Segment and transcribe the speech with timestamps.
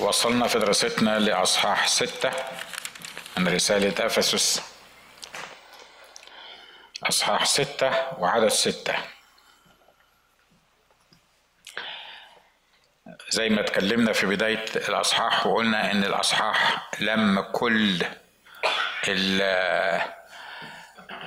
[0.00, 2.30] وصلنا في دراستنا لأصحاح ستة
[3.38, 4.62] من رسالة أفسس.
[7.08, 8.94] أصحاح ستة وعدد ستة.
[13.30, 18.02] زي ما اتكلمنا في بداية الأصحاح وقلنا إن الأصحاح لم كل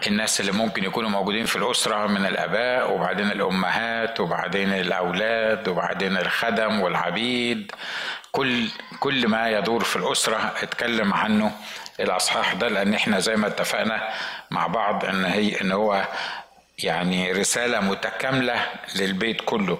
[0.07, 6.81] الناس اللي ممكن يكونوا موجودين في الأسرة من الآباء وبعدين الأمهات وبعدين الأولاد وبعدين الخدم
[6.81, 7.71] والعبيد
[8.35, 8.67] كل
[8.99, 11.51] كل ما يدور في الأسرة اتكلم عنه
[11.99, 14.09] الأصحاح ده لأن إحنا زي ما اتفقنا
[14.51, 16.07] مع بعض إن هي إن هو
[16.83, 19.77] يعني رسالة متكاملة للبيت كله.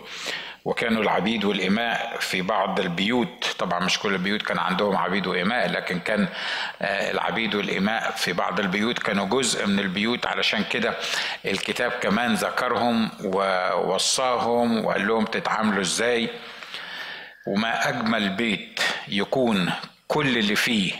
[0.65, 3.55] وكانوا العبيد والإماء في بعض البيوت.
[3.59, 6.27] طبعا مش كل البيوت كان عندهم عبيد وإماء لكن كان
[6.81, 10.25] العبيد والإماء في بعض البيوت كانوا جزء من البيوت.
[10.25, 10.93] علشان كده
[11.45, 16.29] الكتاب كمان ذكرهم ووصاهم وقال لهم تتعاملوا إزاي.
[17.47, 19.71] وما أجمل بيت يكون
[20.07, 20.93] كل اللي فيه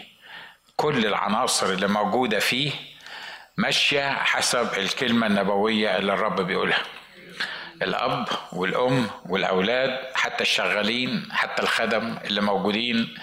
[0.76, 2.72] كل العناصر اللي موجودة فيه
[3.58, 6.84] ماشية حسب الكلمة النبوية اللي الرب بيقولها.
[7.82, 13.16] الأب والأم والأولاد حتى الشغالين حتى الخدم اللي موجودين.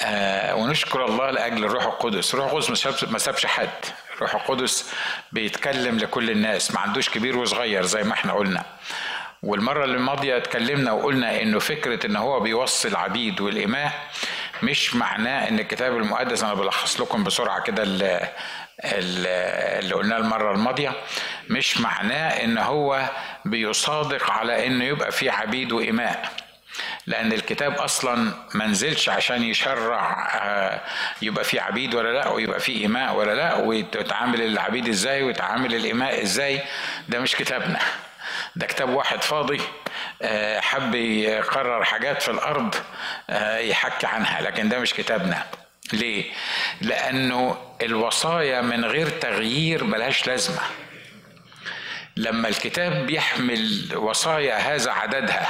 [0.00, 2.34] آه ونشكر الله لأجل الروح القدس.
[2.34, 3.68] الروح القدس ما سابش حد.
[4.16, 4.92] الروح القدس
[5.32, 6.74] بيتكلم لكل الناس.
[6.74, 8.64] ما عندوش كبير وصغير زي ما إحنا قلنا.
[9.42, 13.92] والمرة اللي ماضية اتكلمنا وقلنا إنه فكرة إن هو بيوصي العبيد والإماء
[14.62, 17.82] مش معناه إن الكتاب المقدس أنا بلخص لكم بسرعة كده
[18.84, 20.92] اللي, قلناه المرة الماضية
[21.50, 23.02] مش معناه إن هو
[23.44, 26.32] بيصادق على إنه يبقى في عبيد وإماء
[27.06, 30.30] لأن الكتاب أصلا ما نزلش عشان يشرع
[31.22, 36.22] يبقى في عبيد ولا لأ ويبقى في إماء ولا لأ ويتعامل العبيد إزاي ويتعامل الإماء
[36.22, 36.62] إزاي
[37.08, 37.78] ده مش كتابنا.
[38.56, 39.60] ده كتاب واحد فاضي
[40.58, 42.74] حب يقرر حاجات في الأرض
[43.58, 45.44] يحكي عنها لكن ده مش كتابنا
[45.92, 46.24] ليه؟
[46.80, 50.60] لأنه الوصايا من غير تغيير ملهاش لازمة
[52.16, 55.46] لما الكتاب بيحمل وصايا هذا عددها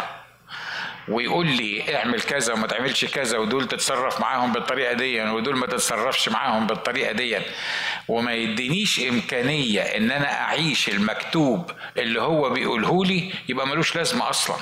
[1.08, 6.28] ويقول لي اعمل كذا وما تعملش كذا ودول تتصرف معاهم بالطريقة دي ودول ما تتصرفش
[6.28, 7.38] معاهم بالطريقة دي
[8.08, 14.56] وما يدينيش إمكانية إن أنا أعيش المكتوب اللي هو بيقوله لي يبقى ملوش لازمة أصلا.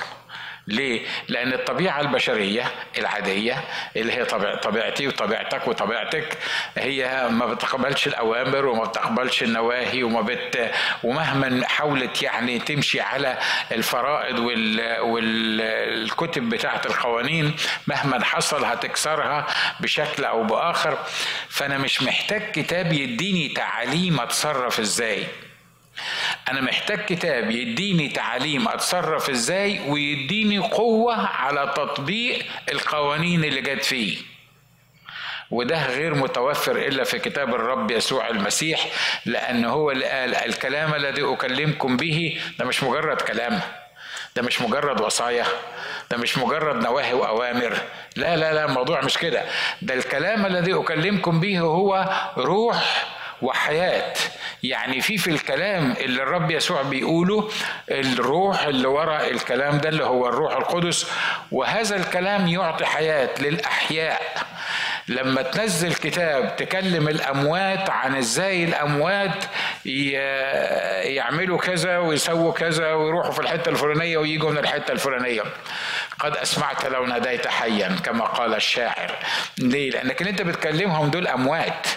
[0.67, 2.63] ليه؟ لأن الطبيعة البشرية
[2.97, 3.63] العادية
[3.95, 6.37] اللي هي طبيع طبيعتي وطبيعتك وطبيعتك
[6.77, 10.71] هي ما بتقبلش الأوامر وما بتقبلش النواهي وما بت
[11.03, 13.37] ومهما حاولت يعني تمشي على
[13.71, 14.99] الفرائض وال...
[14.99, 17.55] والكتب بتاعة القوانين
[17.87, 19.47] مهما حصل هتكسرها
[19.79, 20.97] بشكل أو بآخر
[21.49, 25.27] فأنا مش محتاج كتاب يديني تعاليم أتصرف إزاي
[26.51, 34.17] أنا محتاج كتاب يديني تعاليم أتصرف إزاي ويديني قوة على تطبيق القوانين اللي جت فيه.
[35.51, 38.87] وده غير متوفر إلا في كتاب الرب يسوع المسيح
[39.25, 43.59] لأن هو اللي قال الكلام الذي أكلمكم به ده مش مجرد كلام
[44.35, 45.45] ده مش مجرد وصايا
[46.11, 47.77] ده مش مجرد نواهي وأوامر.
[48.15, 49.41] لا لا لا الموضوع مش كده.
[49.81, 53.05] ده الكلام الذي أكلمكم به هو روح
[53.41, 54.13] وحياة.
[54.63, 57.49] يعني في في الكلام اللي الرب يسوع بيقوله
[57.91, 61.11] الروح اللي وراء الكلام ده اللي هو الروح القدس
[61.51, 64.21] وهذا الكلام يعطي حياة للأحياء.
[65.07, 69.45] لما تنزل كتاب تكلم الأموات عن إزاي الأموات
[71.05, 75.43] يعملوا كذا ويسووا كذا ويروحوا في الحتة الفلانية ويجوا من الحتة الفلانية.
[76.19, 79.15] قد أسمعت لو ناديت حيا كما قال الشاعر.
[79.57, 81.87] ليه؟ لأنك أنت بتكلمهم دول أموات.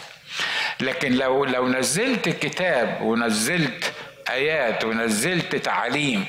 [0.81, 3.93] لكن لو لو نزلت كتاب ونزلت
[4.31, 6.25] آيات ونزلت تعليم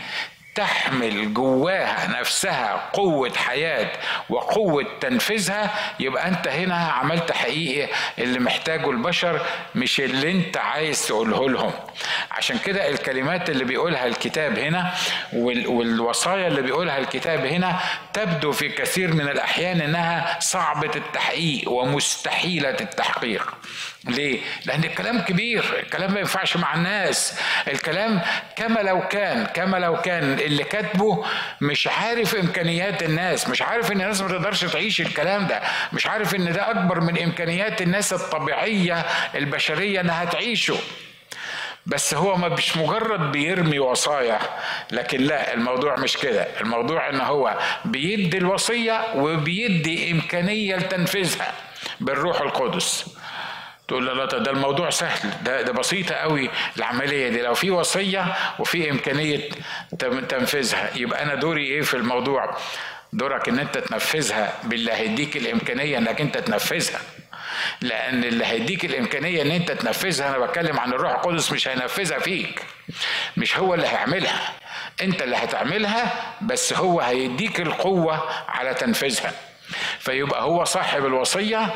[0.56, 3.88] تحمل جواها نفسها قوة حياة
[4.30, 7.90] وقوة تنفيذها يبقى أنت هنا عملت حقيقي
[8.20, 9.46] اللي محتاجه البشر
[9.76, 11.72] مش اللي أنت عايز تقوله لهم.
[12.32, 14.94] عشان كده الكلمات اللي بيقولها الكتاب هنا
[15.34, 17.80] والوصايا اللي بيقولها الكتاب هنا
[18.14, 23.54] تبدو في كثير من الأحيان إنها صعبة التحقيق ومستحيلة التحقيق.
[24.04, 28.22] ليه؟ لأن الكلام كبير، الكلام ما ينفعش مع الناس، الكلام
[28.56, 31.26] كما لو كان كما لو كان اللي كاتبه
[31.62, 35.62] مش عارف إمكانيات الناس، مش عارف إن الناس ما تقدرش تعيش الكلام ده،
[35.94, 39.06] مش عارف إن ده أكبر من إمكانيات الناس الطبيعية
[39.36, 40.76] البشرية إنها تعيشه.
[41.86, 44.40] بس هو ما مش مجرد بيرمي وصايا
[44.92, 51.54] لكن لا الموضوع مش كده الموضوع إن هو بيدي الوصية وبيدي إمكانية لتنفيذها
[52.00, 53.06] بالروح القدس
[53.90, 57.42] تقول لا لا ده الموضوع سهل ده ده بسيطة قوي العملية دي.
[57.42, 59.50] لو في وصية وفي إمكانية
[60.30, 62.58] تنفيذها يبقى أنا دوري إيه في الموضوع؟
[63.14, 67.00] دورك إن أنت تنفذها باللي هيديك الإمكانية إنك أنت تنفذها.
[67.82, 72.62] لأن اللي هيديك الإمكانية إن أنت تنفذها أنا بتكلم عن الروح القدس مش هينفذها فيك.
[73.38, 74.54] مش هو اللي هيعملها.
[75.02, 79.34] أنت اللي هتعملها بس هو هيديك القوة على تنفيذها.
[80.00, 81.70] فيبقى هو صاحب الوصية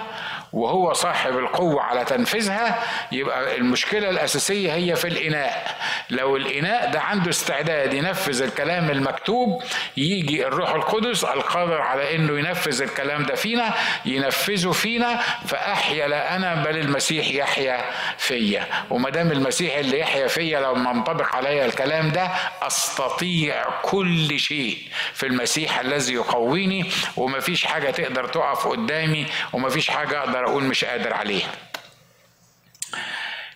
[0.54, 5.78] وهو صاحب القوة على تنفيذها يبقى المشكلة الأساسية هي في الإناء.
[6.10, 9.64] لو الإناء ده عنده استعداد ينفذ الكلام المكتوب
[9.98, 13.74] يجي الروح القدس القادر على إنه ينفذ الكلام ده فينا
[14.06, 17.86] ينفذه فينا فأحيا لا أنا بل المسيح يحيا
[18.18, 18.68] فيا.
[18.90, 22.30] وما دام المسيح اللي يحيا فيا لو منطبق عليا الكلام ده
[22.62, 24.78] أستطيع كل شيء
[25.14, 26.86] في المسيح الذي يقويني
[27.18, 31.44] ومفيش حاجة تقدر تقف قدامي ومفيش حاجة أقدر أقدر أقول مش قادر عليه.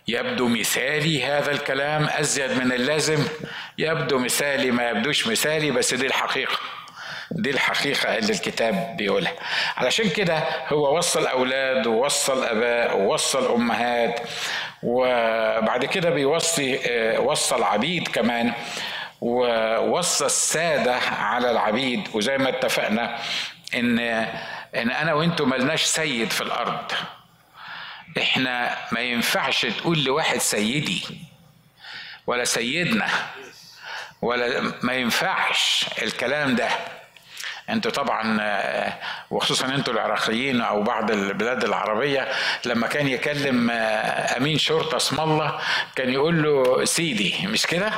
[0.08, 3.28] يبدو مثالي هذا الكلام أزيد من اللازم.
[3.78, 6.58] يبدو مثالي ما يبدوش مثالي بس دي الحقيقة.
[7.30, 9.32] دي الحقيقة اللي الكتاب بيقولها.
[9.76, 14.20] علشان كده هو وصل أولاد ووصل أباء ووصل أمهات
[14.82, 16.78] وبعد كده بيوصي
[17.18, 18.52] وصل عبيد كمان
[19.20, 22.08] ووصى السادة على العبيد.
[22.14, 23.18] وزي ما اتفقنا
[23.74, 24.26] إن
[24.76, 26.92] إن أنا وأنتوا ملناش سيد في الأرض.
[28.18, 31.02] إحنا ما ينفعش تقول لواحد سيدي
[32.26, 33.08] ولا سيدنا
[34.22, 36.68] ولا ما ينفعش الكلام ده.
[37.70, 38.92] أنتوا طبعا آه،
[39.30, 42.28] وخصوصا أنتوا العراقيين أو بعض البلاد العربية
[42.64, 45.58] لما كان يكلم آه، أمين شرطة اسم الله
[45.96, 47.90] كان يقول له سيدي مش كده؟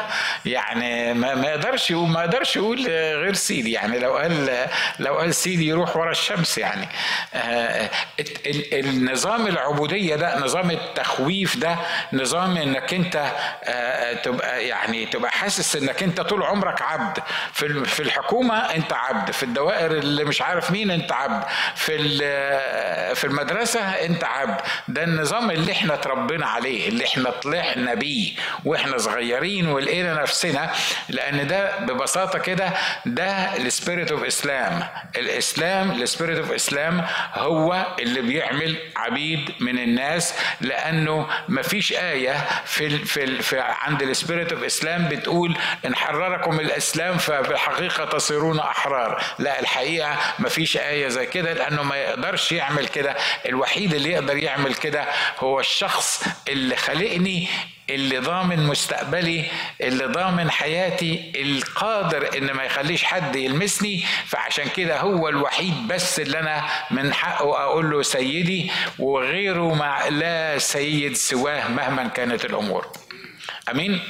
[0.47, 2.87] يعني ما يقدرش ما يقدرش يقول
[3.17, 3.73] غير سيدي.
[3.73, 4.67] يعني لو قال
[4.99, 6.89] لو قال سيدي يروح ورا الشمس يعني.
[7.35, 7.91] آه،
[8.73, 11.77] النظام العبودية ده نظام التخويف ده
[12.13, 13.33] نظام إنك أنت
[14.23, 17.19] تبقى يعني تبقى حاسس إنك أنت طول عمرك عبد.
[17.53, 21.45] في الحكومة أنت عبد في الدوائر الدوائر اللي مش عارف مين أنت عبد.
[21.77, 21.99] في
[23.15, 24.61] في المدرسة أنت عبد.
[24.89, 28.33] ده النظام اللي إحنا اتربينا عليه اللي إحنا طلعنا بيه
[28.65, 30.71] وإحنا صغيرين ولقينا نفسنا.
[31.09, 32.71] لأن ده ببساطة كده
[33.07, 34.83] ده ال spirit of Islam
[35.17, 40.35] الإسلام ال spirit of Islam هو اللي بيعمل عبيد من الناس.
[40.61, 46.61] لأنه ما فيش آية في في, في عند ال spirit of Islam بتقول إن حرركم
[46.61, 49.23] الإسلام فبالحقيقه تصيرون أحرار.
[49.39, 53.17] لا الحقيقة ما فيش آية زي كده لأنه ما يقدرش يعمل كده.
[53.47, 55.05] الوحيد اللي يقدر يعمل كده
[55.39, 57.49] هو الشخص اللي خلقني
[57.91, 59.45] اللي ضامن مستقبلي
[59.81, 64.05] اللي ضامن حياتي القادر إن ما يخليش حد يلمسني.
[64.27, 70.59] فعشان كده هو الوحيد بس اللي أنا من حقه أقول له سيدي وغيره مع لا
[70.59, 72.87] سيد سواه مهما كانت الأمور.
[73.71, 74.01] أمين.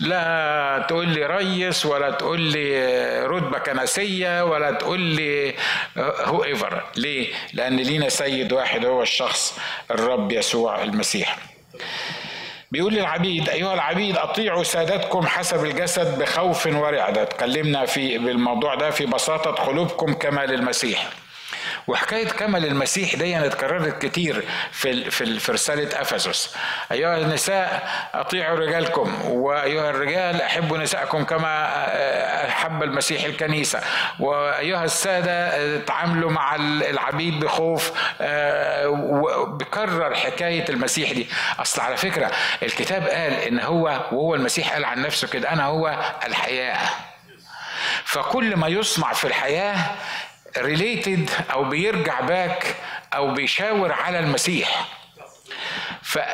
[0.00, 5.54] لا تقول لي ريس ولا تقول لي رتبة كنسية ولا تقول لي
[5.98, 9.58] هو ايفر ليه؟ لأن لينا سيد واحد هو الشخص
[9.90, 11.36] الرب يسوع المسيح.
[12.70, 19.06] بيقول للعبيد أيها العبيد أطيعوا سادتكم حسب الجسد بخوف ورعده اتكلمنا في بالموضوع ده في
[19.06, 21.08] بساطة قلوبكم كما للمسيح.
[21.86, 26.56] وحكاية كمل المسيح دي اتكررت كتير في في في رسالة أفسس.
[26.92, 31.66] أيها النساء أطيعوا رجالكم وأيها الرجال أحبوا نسائكم كما
[32.48, 33.80] أحب المسيح الكنيسة.
[34.20, 37.92] وأيها السادة تعاملوا مع العبيد بخوف
[38.86, 41.26] وبكرر حكاية المسيح دي.
[41.58, 42.30] أصل على فكرة
[42.62, 45.96] الكتاب قال إن هو وهو المسيح قال عن نفسه كده أنا هو
[46.26, 46.78] الحياة.
[48.04, 49.76] فكل ما يصنع في الحياة
[50.58, 52.74] related أو بيرجع back
[53.14, 54.86] أو بيشاور على المسيح.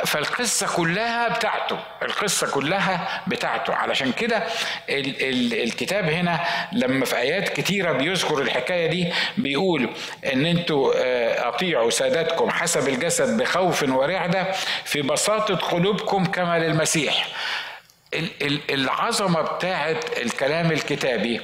[0.06, 3.74] فالقصة كلها بتاعته القصة كلها بتاعته.
[3.74, 4.36] علشان كده
[4.88, 6.40] ال ال الكتاب هنا
[6.72, 9.90] لما في آيات كتيرة بيذكر الحكاية دي بيقول
[10.32, 14.52] إن أنتوا آه، أطيعوا سادتكم حسب الجسد بخوف ورعدة
[14.84, 17.26] في بساطة قلوبكم كما للمسيح.
[18.70, 21.40] العظمة بتاعت الكلام الكتابي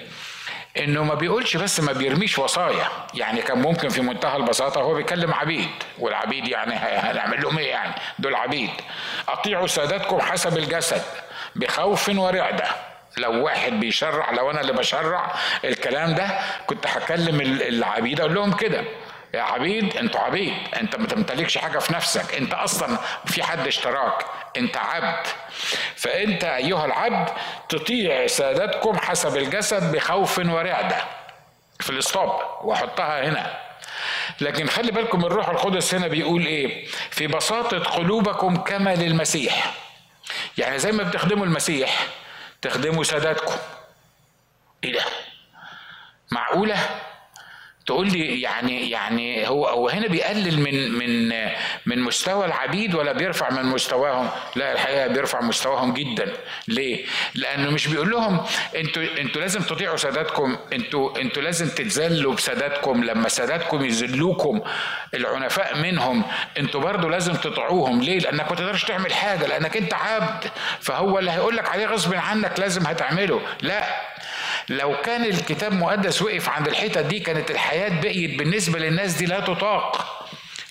[0.79, 2.89] إنه ما بيقولش بس ما بيرميش وصايا.
[3.15, 5.69] يعني كان ممكن في منتهى البساطة هو بيكلم عبيد
[5.99, 6.75] والعبيد يعني
[7.11, 8.71] هنعمل لهم إيه يعني؟ دول عبيد.
[9.29, 11.03] أطيعوا سادتكم حسب الجسد
[11.57, 12.65] بخوف ورعدة.
[13.17, 18.85] لو واحد بيشرع لو أنا اللي بشرع الكلام ده كنت هكلم العبيد أقول لهم كده.
[19.35, 20.55] يا عبيد أنتوا عبيد.
[20.81, 22.35] انت ما تمتلكش حاجة في نفسك.
[22.35, 24.25] انت أصلا في حد اشتراك.
[24.57, 25.27] انت عبد.
[25.97, 27.29] فأنت أيها العبد
[27.69, 31.05] تطيع سادتكم حسب الجسد بخوف ورعدة.
[31.81, 32.33] في الاسطوب
[32.63, 33.59] وأحطها هنا.
[34.41, 39.73] لكن خلي بالكم الروح القدس هنا بيقول إيه؟ في بساطة قلوبكم كما للمسيح.
[40.59, 42.07] يعني زي ما بتخدموا المسيح
[42.63, 43.55] تخدموا ساداتكم
[44.85, 45.03] إيه ده؟
[46.31, 46.77] معقولة؟
[47.89, 51.29] تقول لي يعني يعني هو هو هنا بيقلل من من
[51.87, 56.33] من مستوى العبيد ولا بيرفع من مستواهم؟ لا الحقيقة بيرفع مستواهم جدا،
[56.69, 57.05] ليه؟
[57.35, 58.41] لأنه مش بيقول لهم
[58.77, 64.61] أنتوا أنتوا لازم تطيعوا ساداتكم، أنتوا أنتوا لازم تتذلوا بساداتكم لما ساداتكم يذلوكم
[65.15, 66.25] العنفاء منهم
[66.59, 70.45] أنتوا برضو لازم تطيعوهم، ليه؟ لأنك ما تقدرش تعمل حاجة لأنك أنت عبد
[70.81, 73.85] فهو اللي هيقول لك عليه غصب عنك لازم هتعمله، لا
[74.69, 79.41] لو كان الكتاب مقدس وقف عند الحتة دي كانت الحياة بقيت بالنسبة للناس دي لا
[79.41, 80.18] تطاق.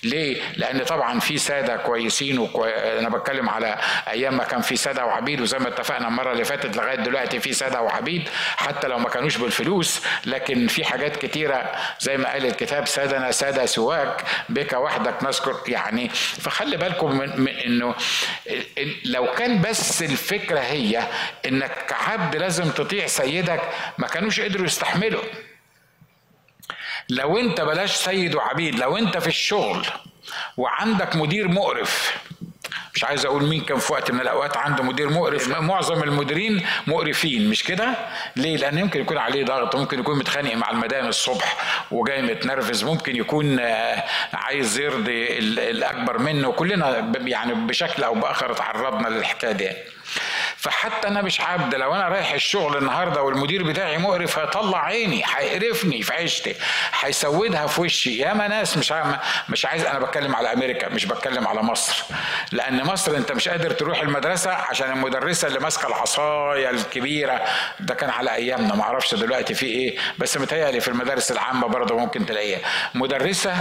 [0.04, 2.98] ليه؟ لأن طبعا في سادة كويسين وكوي...
[2.98, 3.78] أنا بتكلم على
[4.08, 7.52] أيام ما كان في سادة وعبيد وزي ما اتفقنا المرة اللي فاتت لغاية دلوقتي في
[7.52, 12.86] سادة وعبيد حتى لو ما كانوش بالفلوس لكن في حاجات كتيرة زي ما قال الكتاب
[12.86, 17.94] سادنا سادة سواك بك وحدك نذكر يعني فخلي بالكم من, من إنه
[19.04, 21.02] لو كان بس الفكرة هي
[21.46, 23.60] إنك كعبد لازم تطيع سيدك
[23.98, 25.22] ما كانوش قدروا يستحملوا
[27.08, 29.86] لو انت بلاش سيد وعبيد لو انت في الشغل
[30.56, 32.16] وعندك مدير مقرف
[32.94, 37.50] مش عايز أقول مين كان في وقت من الاوقات عنده مدير مقرف معظم المديرين مقرفين
[37.50, 37.94] مش كده؟
[38.36, 41.56] ليه؟ لأن يمكن يكون عليه ضغط ممكن يكون متخانق مع المدام الصبح
[41.90, 49.08] وجاي متنرفز ممكن يكون آه، عايز يرضي الأكبر منه كلنا يعني بشكل أو بآخر تعرضنا
[49.08, 49.70] للحكاية دي.
[50.58, 56.02] فحتى أنا مش عبد لو أنا رايح الشغل النهارده والمدير بتاعي مقرف هيطلع عيني هيقرفني
[56.02, 56.54] في عيشتي
[57.00, 58.18] هيسودها في وشي.
[58.18, 58.94] ياما ناس مش
[59.48, 62.04] مش عايز أنا بتكلم على أمريكا مش بتكلم على مصر.
[62.52, 67.40] لأن مصر أنت مش قادر تروح المدرسة عشان المدرسة اللي ماسكة العصاية الكبيرة.
[67.80, 71.96] ده كان على أيامنا ما أعرفش دلوقتي في إيه بس متهيألي في المدارس العامة برضه
[71.98, 72.60] ممكن تلاقيها.
[72.94, 73.54] مدرسة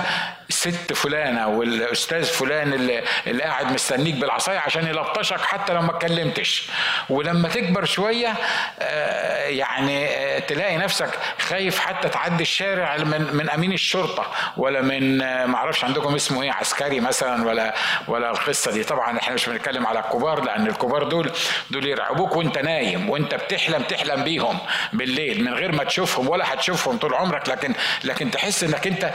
[0.49, 6.69] ست فلانة والأستاذ فلان اللي, اللي قاعد مستنيك بالعصاية عشان يلطشك حتى لو ما اتكلمتش.
[7.09, 8.33] ولما تكبر شوية
[8.79, 14.25] آه، يعني آه، تلاقي نفسك خايف حتى تعدي الشارع من من أمين الشرطة
[14.57, 17.73] ولا من آه، ما أعرفش عندكم اسمه إيه عسكري مثلا ولا
[18.07, 18.83] ولا القصة دي.
[18.83, 21.31] طبعا إحنا مش بنتكلم على الكبار لأن الكبار دول
[21.71, 24.57] دول يرعبوك وأنت نايم وأنت بتحلم تحلم بيهم
[24.93, 27.49] بالليل من غير ما تشوفهم ولا هتشوفهم طول عمرك.
[27.49, 29.11] لكن لكن تحس إنك أنت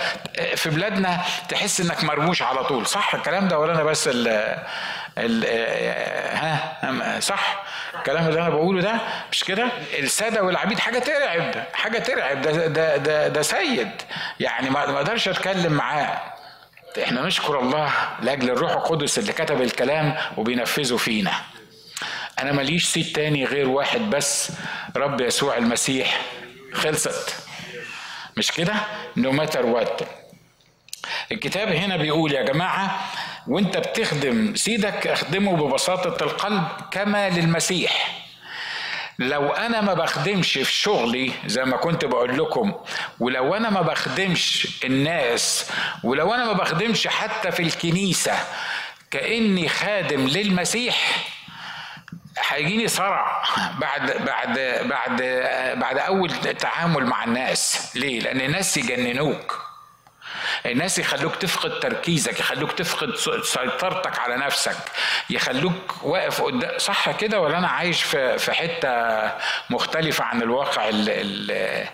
[0.57, 2.87] في بلادنا تحس إنك مرموش على طول.
[2.87, 4.09] صح الكلام ده ولا أنا بس
[5.19, 7.62] ها صح.
[7.95, 8.95] الكلام اللي أنا بقوله ده
[9.33, 12.42] مش كده؟ السادة والعبيد حاجة ترعب حاجة ترعب.
[12.42, 13.90] ده ده ده, ده سيد.
[14.40, 16.21] يعني ما أقدرش أتكلم معاه.
[17.02, 17.92] إحنا نشكر الله
[18.23, 21.33] لأجل الروح القدس اللي كتب الكلام وبينفذه فينا.
[22.38, 24.52] أنا ماليش سيد تاني غير واحد بس
[24.97, 26.21] رب يسوع المسيح.
[26.75, 27.37] خلصت.
[28.37, 28.75] مش كده؟
[29.17, 30.01] no matter what
[31.33, 33.00] الكتاب هنا بيقول يا جماعة
[33.47, 38.19] وانت بتخدم سيدك اخدمه ببساطة القلب كما للمسيح.
[39.19, 42.73] لو أنا ما بخدمش في شغلي زي ما كنت بقول لكم
[43.21, 45.71] ولو أنا ما بخدمش الناس
[46.05, 48.33] ولو أنا ما بخدمش حتى في الكنيسة
[49.11, 51.25] كأني خادم للمسيح
[52.49, 53.43] هيجيني صرع
[53.79, 54.59] بعد بعد
[54.89, 55.23] بعد
[55.81, 57.93] بعد أول تعامل مع الناس.
[57.97, 59.62] ليه؟ لأن الناس يجننوك.
[60.66, 63.14] الناس يخلوك تفقد تركيزك يخلوك تفقد
[63.45, 64.76] سيطرتك على نفسك
[65.31, 68.90] يخلوك واقف قدام صح كده ولا أنا عايش في في حتة
[69.71, 71.88] مختلفة عن الواقع اللي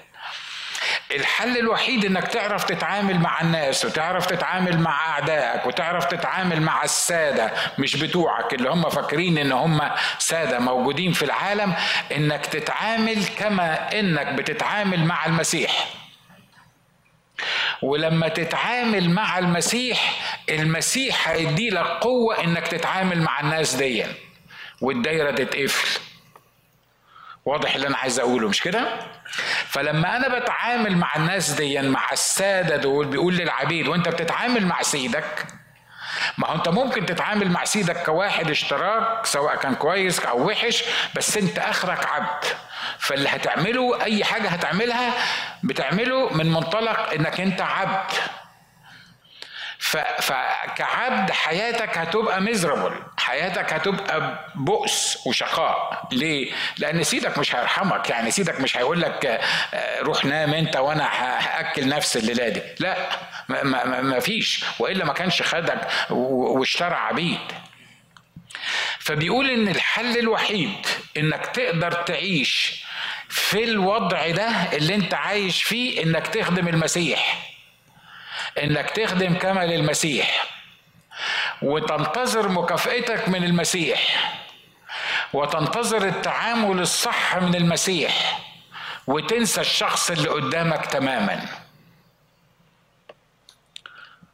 [1.11, 7.53] الحل الوحيد إنك تعرف تتعامل مع الناس وتعرف تتعامل مع أعدائك وتعرف تتعامل مع السادة
[7.79, 11.75] مش بتوعك اللي هم فاكرين إن هم سادة موجودين في العالم
[12.17, 15.87] إنك تتعامل كما إنك بتتعامل مع المسيح.
[17.83, 20.13] ولما تتعامل مع المسيح
[20.49, 24.05] المسيح هيدي لك قوة إنك تتعامل مع الناس دي
[24.81, 26.01] والدايرة تتقفل.
[27.45, 28.99] واضح اللي أنا عايز أقوله مش كده؟
[29.67, 35.47] فلما أنا بتعامل مع الناس دي مع السادة دول بيقول للعبيد وأنت بتتعامل مع سيدك؟
[36.39, 41.37] ما هو أنت ممكن تتعامل مع سيدك كواحد اشتراك سواء كان كويس أو وحش بس
[41.37, 42.45] أنت آخرك عبد.
[42.99, 45.13] فاللي هتعمله أي حاجة هتعملها
[45.63, 48.11] بتعمله من منطلق إنك أنت عبد.
[50.21, 56.09] فكعبد حياتك هتبقى مزربل حياتك هتبقى بؤس وشقاء.
[56.13, 58.11] ليه؟ لأن سيدك مش هيرحمك.
[58.11, 59.27] يعني سيدك مش هيقول لك
[59.75, 62.97] آه، روح نام أنت وأنا هأكل نفس الليلة دي لا
[63.49, 63.63] ما,
[64.01, 64.65] ما, فيش.
[64.79, 67.41] وإلا ما كانش خدك واشترى عبيد.
[68.99, 70.87] فبيقول إن الحل الوحيد
[71.17, 72.85] إنك تقدر تعيش
[73.29, 77.53] في الوضع ده اللي انت عايش فيه انك تخدم المسيح.
[78.63, 80.47] انك تخدم كما للمسيح
[81.63, 84.35] وتنتظر مكافئتك من المسيح.
[85.33, 88.41] وتنتظر التعامل الصح من المسيح.
[89.07, 91.47] وتنسى الشخص اللي قدامك تماما.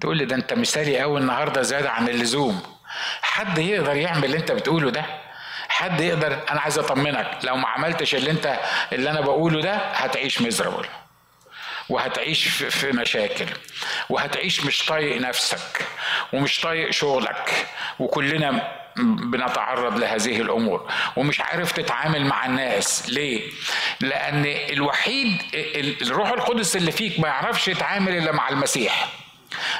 [0.00, 2.62] تقول لي ده انت مثالي قوي النهارده زيادة عن اللزوم.
[3.22, 5.04] حد يقدر يعمل اللي انت بتقوله ده؟
[5.74, 8.58] حد يقدر أنا عايز أطمنك لو ما عملتش اللي أنت
[8.92, 10.86] اللي أنا بقوله ده هتعيش مزربل
[11.88, 13.46] وهتعيش في مشاكل.
[14.08, 15.86] وهتعيش مش طايق نفسك
[16.32, 17.66] ومش طايق شغلك.
[17.98, 20.92] وكلنا بنتعرض لهذه الأمور.
[21.16, 23.08] ومش عارف تتعامل مع الناس.
[23.10, 23.50] ليه؟
[24.00, 25.42] لأن الوحيد
[26.02, 29.08] الروح القدس اللي فيك ما يعرفش يتعامل إلا مع المسيح.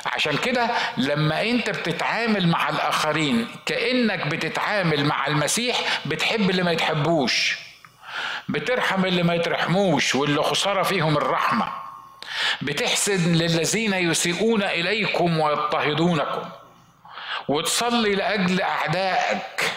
[0.06, 7.58] عشان كده لما انت بتتعامل مع الآخرين كأنك بتتعامل مع المسيح بتحب اللي ما يتحبوش
[8.48, 11.72] بترحم اللي ما يترحموش واللي خسارة فيهم الرحمة.
[12.62, 16.42] بتحسن للذين يسيئون إليكم ويضطهدونكم.
[17.48, 19.72] وتصلي لأجل أعدائك.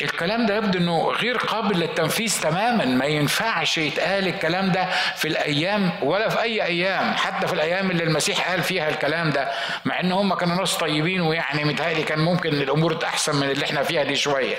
[0.00, 2.84] الكلام ده يبدو إنه غير قابل للتنفيذ تماما.
[2.84, 7.14] ما ينفعش يتقال الكلام ده في الأيام ولا في أي أيام.
[7.14, 9.52] حتى في الأيام اللي المسيح قال فيها الكلام ده
[9.84, 13.82] مع إن هم كانوا ناس طيبين ويعني متهيألي كان ممكن الأمور أحسن من اللي إحنا
[13.82, 14.56] فيها دي شوية.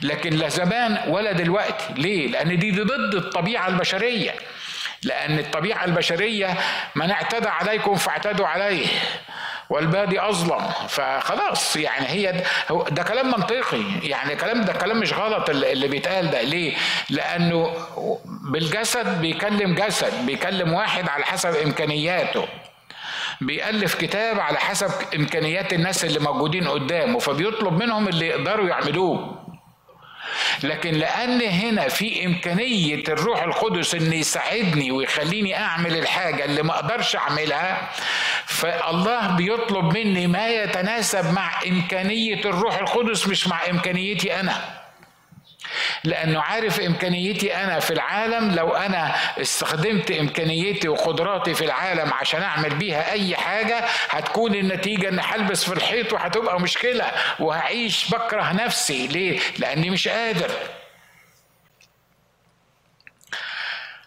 [0.00, 1.84] لكن لا زمان ولا دلوقتي.
[1.96, 4.34] ليه؟ لأن دي, دي ضد الطبيعة البشرية.
[5.02, 6.58] لأن الطبيعة البشرية
[6.94, 8.86] من اعتدى عليكم فاعتدوا عليه.
[9.70, 10.68] والبادي أظلم.
[10.88, 12.44] فخلاص يعني هي
[12.90, 13.82] ده كلام منطقي.
[14.02, 16.42] يعني كلام ده كلام مش غلط اللي بيتقال ده.
[16.42, 16.74] ليه؟
[17.10, 17.70] لأنه
[18.26, 22.44] بالجسد بيكلم جسد بيكلم واحد على حسب إمكانياته.
[23.40, 29.39] بيألف كتاب على حسب إمكانيات الناس اللي موجودين قدامه فبيطلب منهم اللي يقدروا يعملوه.
[30.62, 37.16] لكن لأن هنا في إمكانية الروح القدس ان يساعدني ويخليني أعمل الحاجة اللي ما أقدرش
[37.16, 37.90] أعملها
[38.46, 44.79] فالله بيطلب مني ما يتناسب مع إمكانية الروح القدس مش مع إمكانيتي أنا.
[46.04, 52.74] لأنه عارف إمكانيتي أنا في العالم لو أنا استخدمت إمكانيتي وقدراتي في العالم عشان أعمل
[52.74, 59.06] بيها أي حاجة هتكون النتيجة ان هلبس في الحيط وهتبقى مشكلة وهعيش بكره نفسي.
[59.06, 60.50] ليه؟ لأني مش قادر.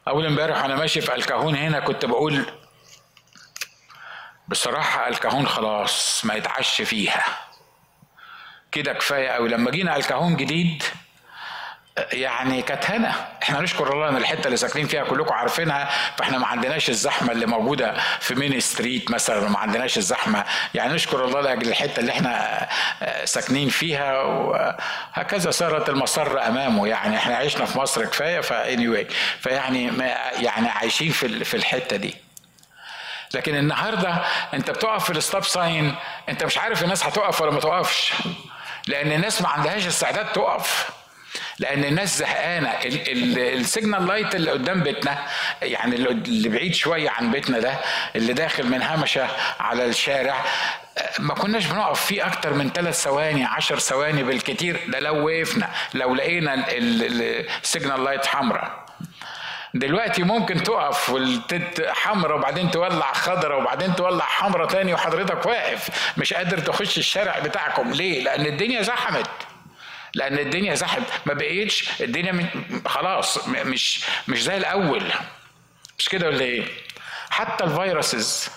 [0.08, 2.46] أول امبارح وأنا ماشي في الكهون هنا كنت بقول
[4.48, 7.24] بصراحة الكهون خلاص ما يتعش فيها.
[8.72, 10.84] كده كفاية قوي لما جينا الكهون جديد
[11.98, 13.28] يعني كانت هنا.
[13.44, 17.46] إحنا نشكر الله ان الحتة اللي ساكنين فيها كلكم عارفينها فاحنا ما عندناش الزحمة اللي
[17.46, 20.46] موجودة في مين ستريت مثلا ما عندناش الزحمة.
[20.74, 22.64] يعني نشكر الله لاجل الحتة اللي إحنا
[23.02, 26.88] آه، ساكنين فيها وهكذا صارت المسر أمامه.
[26.88, 29.08] يعني إحنا عشنا في مصر كفاية فاني
[29.40, 29.92] فيعني
[30.40, 32.16] يعني عايشين في في الحتة دي.
[33.34, 34.22] لكن النهارده
[34.54, 35.96] انت بتقف في ال stop sign
[36.30, 38.14] انت مش عارف الناس هتقف ولا ما تقفش.
[38.88, 41.03] لأن الناس ما عندهاش استعداد تقف.
[41.60, 42.70] لأن الناس زهقانة.
[43.38, 45.18] ال signal light اللي قدام بيتنا
[45.62, 47.76] يعني اللي بعيد شوية عن بيتنا ده
[48.16, 49.28] اللي داخل من همشه
[49.60, 50.36] على الشارع
[51.20, 54.80] ما كناش بنقف فيه أكتر من ثلاث ثواني عشر ثواني بالكتير.
[54.88, 58.84] ده لو وقفنا لو لقينا ال signal light حمراء
[59.74, 66.34] دلوقتي ممكن تقف والتت حمراء وبعدين تولع خضراء وبعدين تولع حمراء تاني وحضرتك واقف مش
[66.34, 67.92] قادر تخش الشارع بتاعكم.
[67.92, 69.30] ليه؟ لأن الدنيا زحمت.
[70.16, 72.48] لأن الدنيا زحمت ما بقيتش الدنيا
[72.86, 75.04] خلاص مش مش زي الأول.
[76.00, 76.64] مش كده ولا إيه؟
[77.34, 78.50] حتى الفيروسز.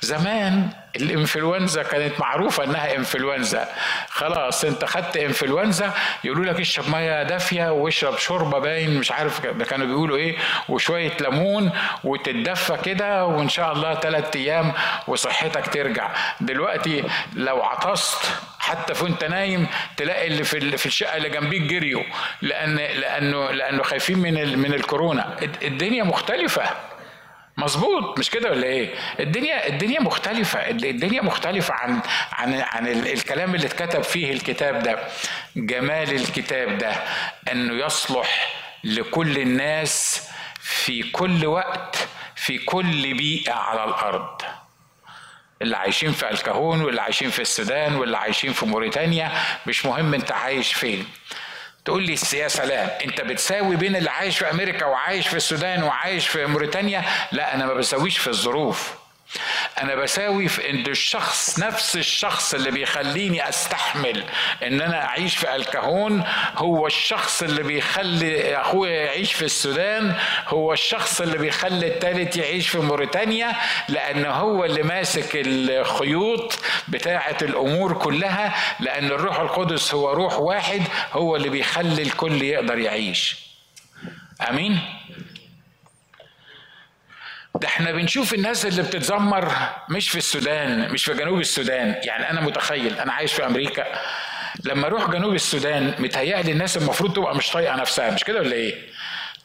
[0.00, 3.68] زمان الإنفلونزا كانت معروفة إنها إنفلونزا.
[4.08, 5.92] خلاص أنت خدت إنفلونزا
[6.24, 10.36] يقولوا لك اشرب مية دافية واشرب شوربة باين مش عارف كانوا بيقولوا إيه
[10.68, 11.70] وشوية ليمون
[12.04, 14.72] وتتدفى كده وإن شاء الله ثلاث أيام
[15.06, 16.10] وصحتك ترجع.
[16.40, 18.24] دلوقتي لو عطست
[18.58, 22.02] حتى وأنت نايم تلاقي اللي في في الشقة اللي جنبيك جريوا
[22.42, 25.36] لأن لأنه لأنه خايفين من من الكورونا.
[25.62, 26.62] الدنيا مختلفة.
[27.56, 28.18] مظبوط.
[28.18, 30.70] مش كده ولا إيه؟ الدنيا الدنيا مختلفة.
[30.70, 32.00] الدنيا مختلفة عن
[32.32, 34.98] عن عن الكلام اللي اتكتب فيه الكتاب ده.
[35.56, 36.92] جمال الكتاب ده
[37.52, 40.28] أنه يصلح لكل الناس
[40.60, 44.42] في كل وقت في كل بيئة على الأرض.
[45.62, 49.32] اللي عايشين في ألكهون واللي عايشين في السودان واللي عايشين في موريتانيا
[49.66, 51.06] مش مهم أنت عايش فين.
[51.86, 56.28] تقول لي يا سلام انت بتساوي بين اللي عايش في أمريكا وعايش في السودان وعايش
[56.28, 58.94] في موريتانيا؟ لا أنا ما بساويش في الظروف.
[59.82, 64.24] أنا بساوي في إن الشخص نفس الشخص اللي بيخليني أستحمل
[64.62, 66.24] إن أنا أعيش في الكهون
[66.56, 70.14] هو الشخص اللي بيخلي أخويا يعيش في السودان
[70.48, 73.52] هو الشخص اللي بيخلي التالت يعيش في موريتانيا
[73.88, 76.58] لأن هو اللي ماسك الخيوط
[76.88, 83.36] بتاعة الأمور كلها لأن الروح القدس هو روح واحد هو اللي بيخلي الكل يقدر يعيش.
[84.50, 84.80] آمين؟
[87.60, 89.52] ده إحنا بنشوف الناس اللي بتتذمر
[89.88, 91.94] مش في السودان مش في جنوب السودان.
[92.02, 93.84] يعني أنا متخيل أنا عايش في أمريكا.
[94.64, 98.10] لما أروح جنوب السودان متهيألي الناس المفروض تبقى مش طايقة نفسها.
[98.10, 98.74] مش كده ولا إيه؟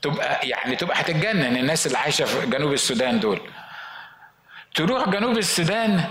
[0.02, 3.42] تبقى يعني تبقى هتتجنن الناس اللي عايشة في جنوب السودان دول.
[4.76, 6.04] تروح جنوب السودان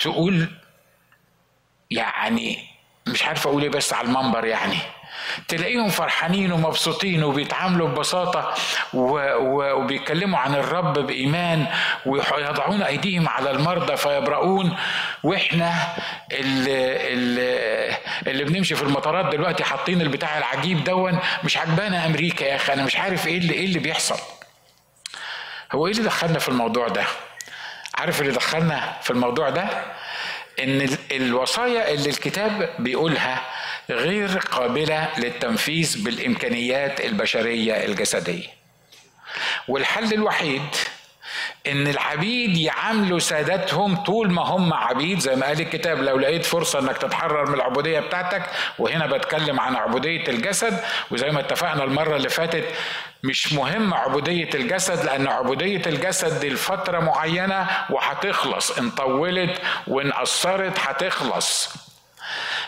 [0.00, 0.48] تقول
[1.90, 2.58] يعني
[3.06, 4.78] مش عارف أقول إيه بس على المنبر يعني.
[5.48, 8.54] تلاقيهم فرحانين ومبسوطين وبيتعاملوا ببساطة
[8.94, 11.66] وبيتكلموا عن الرب بإيمان
[12.06, 14.76] ويضعون أيديهم على المرضى فيبرؤون.
[15.22, 15.74] وإحنا
[16.32, 21.18] اللي, اللي, اللي بنمشي في المطارات دلوقتي حاطين البتاع العجيب دون.
[21.44, 24.18] مش عجبانا أمريكا يا أخي أنا مش عارف إيه اللي, إيه اللي بيحصل.
[25.72, 27.04] هو إيه اللي دخلنا في الموضوع ده؟
[27.98, 29.64] عارف اللي دخلنا في الموضوع ده؟
[30.62, 33.40] إن الوصايا اللي الكتاب بيقولها
[33.90, 38.46] غير قابلة للتنفيذ بالإمكانيات البشرية الجسدية.
[39.68, 40.62] والحل الوحيد
[41.66, 46.78] إن العبيد يعاملوا سادتهم طول ما هم عبيد زي ما قال الكتاب لو لقيت فرصة
[46.78, 48.42] إنك تتحرر من العبودية بتاعتك
[48.78, 52.64] وهنا بتكلم عن عبودية الجسد وزي ما اتفقنا المرة اللي فاتت
[53.22, 60.78] مش مهم عبودية الجسد لأن عبودية الجسد دي لفترة معينة وهتخلص إن طولت وإن قصرت
[60.78, 61.68] هتخلص.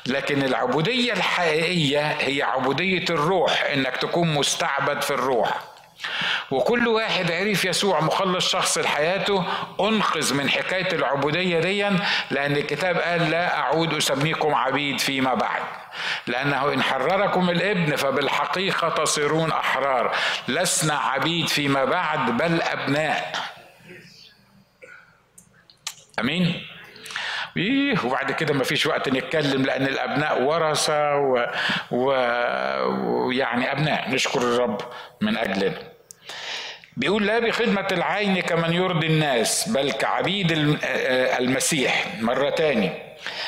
[0.07, 5.61] لكن العبودية الحقيقية هي عبودية الروح إنك تكون مستعبد في الروح.
[6.51, 9.45] وكل واحد عرف يسوع مخلص شخص لحياته
[9.81, 11.83] أنقذ من حكاية العبودية دي
[12.31, 15.62] لأن الكتاب قال لا أعود أسميكم عبيد فيما بعد.
[16.27, 20.17] لأنه إن حرركم الإبن فبالحقيقة تصيرون أحرار.
[20.49, 23.33] لسنا عبيد فيما بعد بل أبناء.
[26.19, 26.67] أمين؟
[27.57, 28.05] إيه.
[28.05, 31.17] وبعد كده ما فيش وقت نتكلم لأن الأبناء ورثة
[31.90, 33.73] ويعني و...
[33.73, 34.81] أبناء نشكر الرب
[35.21, 35.79] من أجلنا.
[36.97, 40.53] بيقول لا بخدمة العين كمن يرضي الناس بل كعبيد
[41.38, 42.07] المسيح.
[42.21, 42.93] مرة تاني.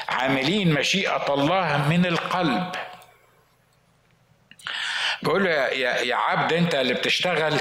[0.08, 2.72] عاملين مشيئة الله من القلب.
[5.22, 7.60] بقول له يا, يا عبد أنت اللي بتشتغل.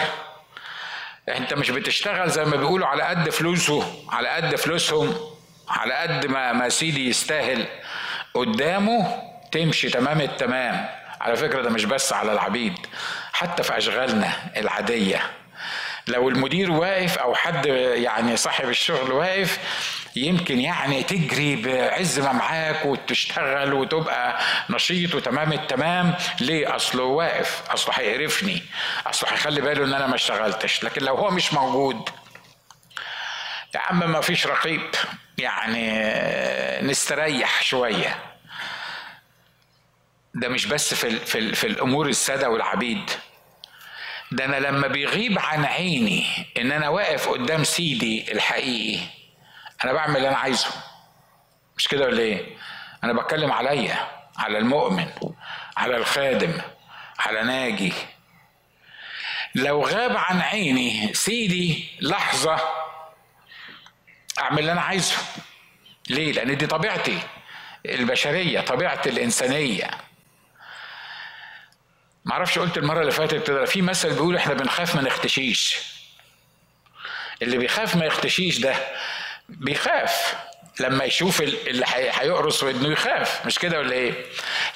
[1.30, 5.35] أنت مش بتشتغل زي ما بيقولوا على قد فلوسه على قد فلوسهم.
[5.70, 7.66] على قد ما ما سيدي يستاهل
[8.34, 10.90] قدامه تمشي تمام التمام.
[11.22, 12.74] على فكرة ده مش بس على العبيد
[13.34, 15.22] حتى في أشغالنا العادية.
[16.08, 19.60] لو المدير واقف أو حد يعني صاحب الشغل واقف
[20.16, 26.16] يمكن يعني تجري بعز ما معاك وتشتغل وتبقى نشيط وتمام التمام.
[26.42, 28.62] ليه؟ أصله واقف أصله هيقرفني
[29.08, 30.84] أصله هيخلي باله إن أنا ما اشتغلتش.
[30.84, 32.10] لكن لو هو مش موجود
[33.76, 34.82] يا عم ما فيش رقيب.
[35.38, 35.92] يعني
[36.88, 38.24] نستريح شوية.
[40.34, 43.10] ده مش بس في في, في الأمور السادة والعبيد.
[44.32, 46.26] ده أنا لما بيغيب عن عيني
[46.58, 49.00] إن أنا واقف قدام سيدي الحقيقي
[49.84, 50.68] أنا بعمل اللي أنا عايزه.
[51.78, 52.58] مش كده ولا إيه؟
[53.04, 55.08] أنا بتكلم عليا على المؤمن
[55.78, 56.62] على الخادم
[57.20, 57.94] على ناجي.
[59.56, 62.60] لو غاب عن عيني سيدي لحظة
[64.40, 65.16] أعمل اللي أنا عايزه.
[66.10, 67.20] ليه؟ لأن دي طبيعتي
[67.86, 69.92] البشرية طبيعتي الإنسانية.
[72.26, 75.78] معرفش قلت المرة اللي فاتت كده في مثل بيقول إحنا بنخاف ما نختشيش.
[77.42, 78.76] اللي بيخاف ما يختشيش ده
[79.50, 80.36] بيخاف.
[80.80, 83.46] لما يشوف اللي هيقرص ودنه يخاف.
[83.46, 84.14] مش كده ولا إيه؟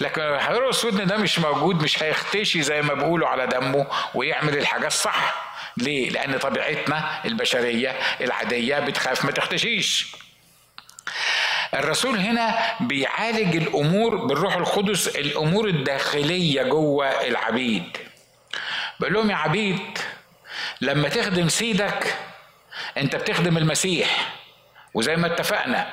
[0.02, 4.58] لكن لو هيقرص ودن ده مش موجود مش هيختشي زي ما بيقولوا على دمه ويعمل
[4.58, 5.49] الحاجات الصح.
[5.78, 10.08] ليه لأن طبيعتنا البشرية العادية بتخاف ما تختشيش.
[11.74, 17.98] الرسول هنا بيعالج الأمور بالروح القدس الأمور الداخلية جوه العبيد.
[19.00, 19.98] بقول لهم يا عبيد
[20.82, 22.16] لما تخدم سيدك
[22.98, 24.34] أنت بتخدم المسيح.
[24.94, 25.88] وزي ما اتفقنا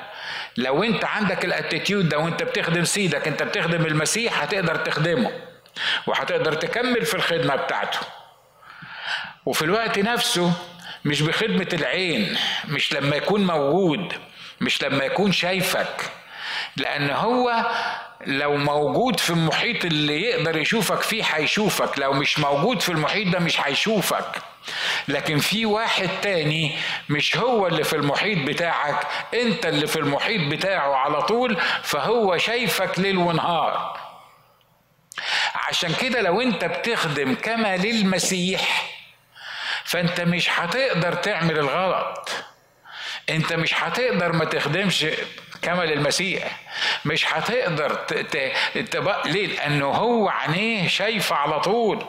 [0.57, 5.31] لو أنت عندك الأتيتيود ده وأنت بتخدم سيدك أنت بتخدم المسيح هتقدر تخدمه.
[6.07, 7.99] وهتقدر تكمل في الخدمة بتاعته.
[9.47, 10.53] وفي الوقت نفسه
[11.05, 14.13] مش بخدمة العين مش لما يكون موجود
[14.61, 16.11] مش لما يكون شايفك.
[16.77, 17.65] لأن هو
[18.25, 23.39] لو موجود في المحيط اللي يقدر يشوفك فيه هيشوفك لو مش موجود في المحيط ده
[23.39, 24.41] مش هيشوفك.
[25.07, 26.75] لكن في واحد تاني
[27.09, 32.99] مش هو اللي في المحيط بتاعك أنت اللي في المحيط بتاعه على طول فهو شايفك
[32.99, 33.99] ليل ونهار.
[35.69, 38.96] عشان كده لو أنت بتخدم كما للمسيح
[39.87, 42.31] فانت مش هتقدر تعمل الغلط.
[43.29, 45.05] انت مش هتقدر ما تخدمش
[45.61, 46.59] كما للمسيح
[47.05, 48.13] مش هتقدر ت...
[48.13, 48.37] ت...
[48.77, 48.95] ت...
[49.25, 52.05] ليه؟ لأنه هو عينيه شايفة على طول.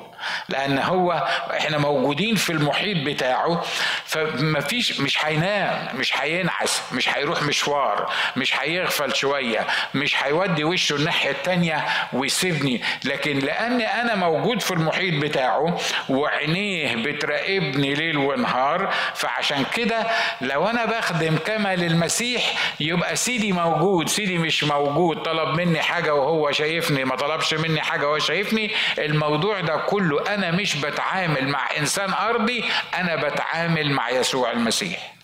[0.49, 3.63] لأن هو إحنا موجودين في المحيط بتاعه
[4.05, 10.97] فما فيش مش هينام مش هينعس مش هيروح مشوار مش هيغفل شوية مش هيودي وشه
[10.97, 12.83] الناحية التانية ويسيبني.
[13.05, 15.79] لكن لأني أنا موجود في المحيط بتاعه
[16.09, 20.07] وعينيه بتراقبني ليل ونهار فعشان كده
[20.41, 22.43] لو أنا بخدم كما للمسيح
[22.81, 28.07] يبقى سيدي موجود سيدي مش موجود طلب مني حاجة وهو شايفني ما طلبش مني حاجة
[28.09, 34.51] وهو شايفني الموضوع ده كله أنا مش بتعامل مع إنسان أرضي أنا بتعامل مع يسوع
[34.53, 35.15] المسيح.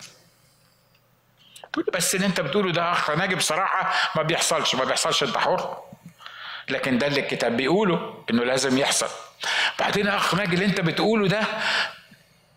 [1.95, 5.79] بس اللي أنت بتقوله ده أخ ناجي بصراحة ما بيحصلش ما بيحصلش أنت حر.
[6.69, 9.09] لكن ده اللي الكتاب بيقوله إنه لازم يحصل.
[9.79, 11.41] بعدين أخ ناجي اللي أنت بتقوله ده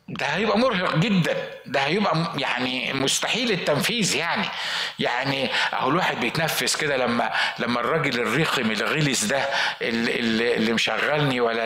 [0.10, 1.36] ده هيبقى مرهق جدا.
[1.66, 4.48] ده هيبقى يعني مستحيل التنفيذ يعني.
[5.00, 9.46] يعني أهو الواحد بيتنفس كده لما لما الراجل الرخم الغلس ده
[9.82, 11.66] اللي, اللي مشغلني ولا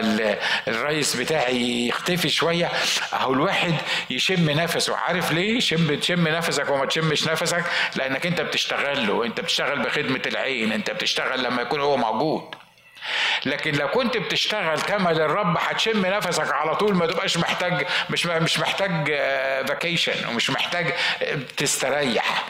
[0.67, 2.69] الرئيس بتاعي يختفي شوية
[3.13, 3.73] أهو الواحد
[4.10, 4.97] يشم نفسه.
[4.97, 7.63] عارف ليه؟ شم تشم نفسك وما تشمش نفسك؟
[7.95, 9.25] لأنك أنت بتشتغل له.
[9.25, 10.71] أنت بتشتغل بخدمة العين.
[10.71, 12.56] أنت بتشتغل لما يكون هو موجود.
[13.46, 18.60] لكن لو كنت بتشتغل كما للرب هتشم نفسك على طول ما تبقاش محتاج مش مش
[18.60, 19.08] محتاج
[19.68, 20.94] فاكيشن ومش محتاج
[21.58, 22.46] تستريح.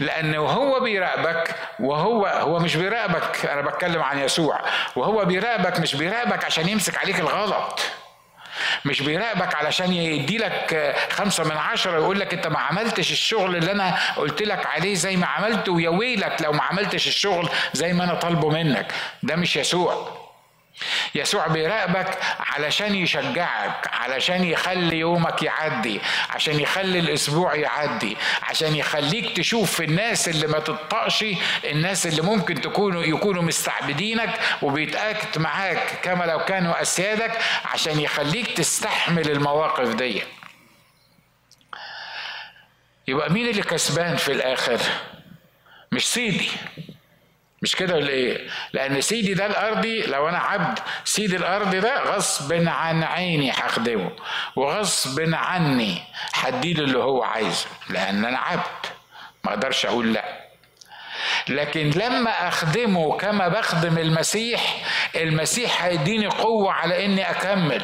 [0.00, 4.60] لأنه هو بيراقبك وهو هو مش بيراقبك أنا بتكلم عن يسوع
[4.96, 7.80] وهو بيراقبك مش بيراقبك عشان يمسك عليك الغلط.
[8.84, 13.72] مش بيراقبك علشان يدي لك خمسة من عشرة ويقول لك انت ما عملتش الشغل اللي
[13.72, 18.04] أنا قلت لك عليه زي ما عملت ويا ويلك لو ما عملتش الشغل زي ما
[18.04, 18.92] أنا طالبه منك.
[19.22, 20.21] ده مش يسوع.
[21.14, 29.72] يسوع بيراقبك علشان يشجعك علشان يخلي يومك يعدي عشان يخلي الأسبوع يعدي عشان يخليك تشوف
[29.72, 31.24] في الناس اللي ما تطقش
[31.64, 39.30] الناس اللي ممكن تكونوا يكونوا مستعبدينك وبيتأكد معاك كما لو كانوا أسيادك عشان يخليك تستحمل
[39.30, 40.22] المواقف دي.
[43.08, 44.80] يبقى مين اللي كسبان في الآخر؟
[45.92, 46.48] مش سيدي.
[47.62, 52.52] مش كده ولا إيه؟ لأن سيدي ده الأرضي لو أنا عبد سيدي الأرضي ده غصب
[52.68, 54.10] عن عيني هخدمه
[54.56, 55.98] وغصب عني
[56.34, 58.86] هديله اللي هو عايزه لأن أنا عبد
[59.44, 60.42] ما أقدرش أقول لأ
[61.48, 64.76] لكن لما أخدمه كما بخدم المسيح
[65.16, 67.82] المسيح هيديني قوة على إني أكمل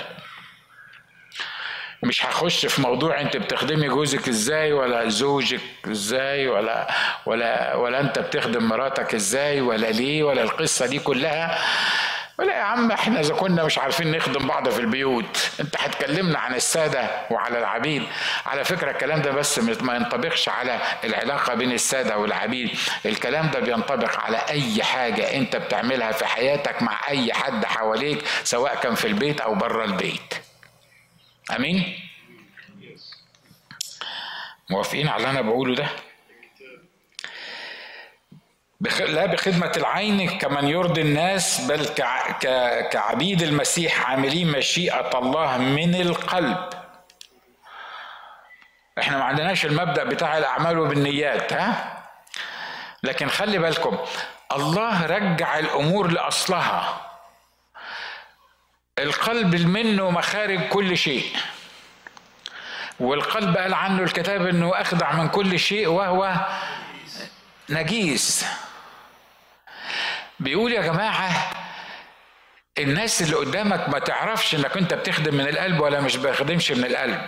[2.03, 6.89] مش هخش في موضوع انت بتخدمي جوزك إزاي ولا زوجك إزاي ولا
[7.27, 11.59] ولا ولا انت بتخدم مراتك إزاي ولا ليه ولا القصة دي كلها.
[12.39, 16.55] ولا يا عم إحنا إذا كنا مش عارفين نخدم بعض في البيوت انت هتكلمنا عن
[16.55, 18.03] السادة وعلى العبيد.
[18.47, 22.71] على فكرة الكلام ده بس ما ينطبقش على العلاقة بين السادة والعبيد.
[23.07, 28.75] الكلام ده بينطبق على أي حاجة انت بتعملها في حياتك مع أي حد حواليك سواء
[28.81, 30.35] كان في البيت أو بره البيت.
[31.57, 32.01] آمين.
[34.71, 35.89] موافقين على اللي أنا بقوله ده؟
[38.81, 39.01] بخ...
[39.01, 42.31] لا بخدمة العين كمن يرضي الناس بل كع...
[42.31, 42.45] ك...
[42.89, 46.69] كعبيد المسيح عاملين مشيئة الله من القلب.
[48.99, 51.99] إحنا ما عندناش المبدأ بتاع الأعمال وبالنيات ها؟
[53.03, 53.99] لكن خلي بالكم
[54.53, 57.08] الله رجع الأمور لأصلها.
[58.99, 61.37] القلب منه مخارج كل شيء.
[63.01, 66.47] والقلب قال عنه الكتاب إنه أخدع من كل شيء وهو
[67.71, 68.47] نجيس.
[70.41, 71.51] بيقول يا جماعة
[72.79, 77.27] الناس اللي قدامك ما تعرفش إنك أنت بتخدم من القلب ولا مش بيخدمش من القلب.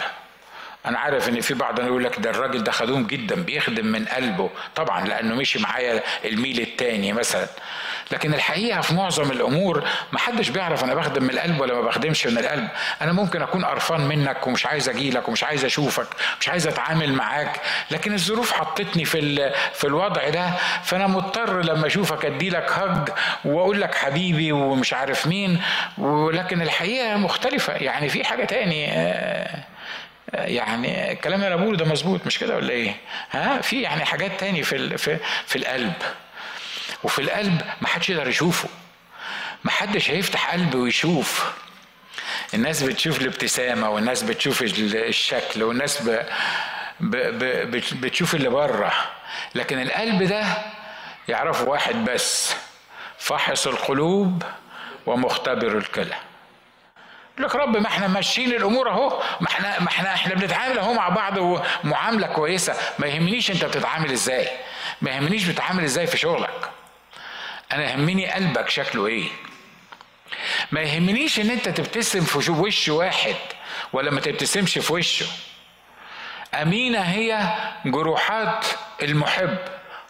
[0.87, 4.51] أنا عارف إن في بعض يقول لك ده الراجل ده خدوم جدا بيخدم من قلبه.
[4.75, 7.49] طبعا لأنه مشي معايا الميل التاني مثلا.
[8.11, 12.27] لكن الحقيقة في معظم الأمور ما حدش بيعرف أنا بخدم من القلب ولا ما بخدمش
[12.27, 12.69] من القلب.
[13.03, 16.07] أنا ممكن أكون قرفان منك ومش عايز أجي لك ومش عايز أشوفك
[16.41, 20.51] مش عايز أتعامل معاك لكن الظروف حطتني في في الوضع ده
[20.85, 23.09] فأنا مضطر لما أشوفك ادي لك هج
[23.45, 25.61] وأقول لك حبيبي ومش عارف مين
[25.99, 27.73] ولكن الحقيقة مختلفة.
[27.73, 28.85] يعني في حاجة تاني
[30.33, 32.95] يعني الكلام اللي أنا بقوله ده مظبوط مش كده ولا إيه؟
[33.31, 35.93] ها؟ في يعني حاجات تاني في في في القلب.
[37.05, 38.69] وفي القلب ما حدش يقدر يشوفه.
[39.65, 41.53] ما حدش هيفتح قلبه ويشوف.
[42.55, 46.11] الناس بتشوف الابتسامة والناس بتشوف الشكل والناس ب...
[47.01, 47.17] ب...
[47.39, 47.71] ب...
[48.01, 48.93] بتشوف اللي بره.
[49.55, 50.45] لكن القلب ده
[51.29, 52.55] يعرفه واحد بس
[53.19, 54.43] فاحص القلوب
[55.07, 56.15] ومختبر الكلى.
[57.39, 59.23] لك رب ما إحنا ماشيين الأمور اهو.
[59.41, 61.37] ما إحنا ما إحنا إحنا بنتعامل اهو مع بعض
[61.85, 62.75] ومعاملة كويسة.
[62.99, 64.49] ما يهمنيش انت بتتعامل إزاي.
[65.03, 66.71] ما يهمنيش بتتعامل إزاي في شغلك.
[67.73, 69.29] أنا يهمني قلبك شكله إيه.
[70.73, 73.35] ما يهمنيش إن أنت تبتسم في وش واحد
[73.93, 75.27] ولا ما تبتسمش في وشه.
[76.55, 77.49] أمينة هي
[77.87, 78.67] جروحات
[79.03, 79.59] المحب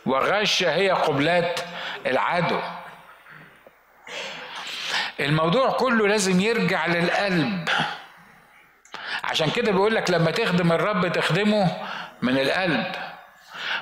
[0.07, 1.61] وغشة هي قبلات
[2.07, 2.61] العدو.
[5.21, 7.69] الموضوع كله لازم يرجع للقلب.
[9.25, 11.89] عشان كده بيقول لك لما تخدم الرب تخدمه
[12.23, 12.93] من القلب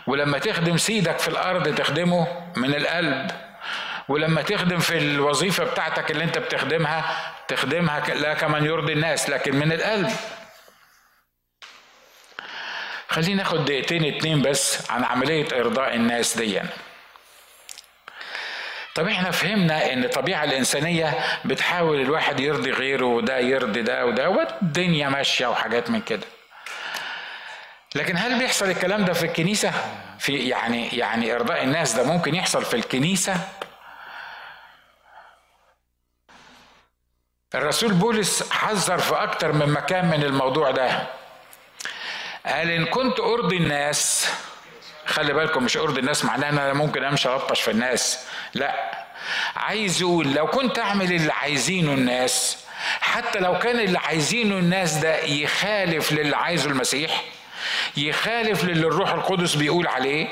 [0.07, 3.48] ولما تخدم سيدك في الأرض تخدمه من القلب.
[4.09, 9.73] ولما تخدم في الوظيفة بتاعتك اللي انت بتخدمها تخدمها لا كمن يرضي الناس لكن من
[9.73, 10.11] القلب.
[13.09, 16.61] خلينا ناخد دقيقتين اتنين بس عن عملية إرضاء الناس دي
[18.95, 25.09] طب إحنا فهمنا إن الطبيعة الإنسانية بتحاول الواحد يرضي غيره وده يرضي ده وده والدنيا
[25.09, 26.27] ماشية وحاجات من كده.
[27.95, 29.73] لكن هل بيحصل الكلام ده في الكنيسة؟
[30.19, 33.35] في يعني يعني إرضاء الناس ده ممكن يحصل في الكنيسة؟
[37.55, 41.07] الرسول بولس حذر في أكتر من مكان من الموضوع ده.
[42.47, 44.29] قال إن كنت أرضي الناس
[45.07, 48.27] خلي بالكم مش أرضي الناس معناه أنا ممكن أمشي الطش في الناس.
[48.55, 49.05] لا
[49.57, 52.65] عايز يقول لو كنت أعمل اللي عايزينه الناس
[53.01, 57.25] حتى لو كان اللي عايزينه الناس ده يخالف للي عايزه المسيح
[57.97, 60.29] يخالف للي الروح القدس بيقول عليه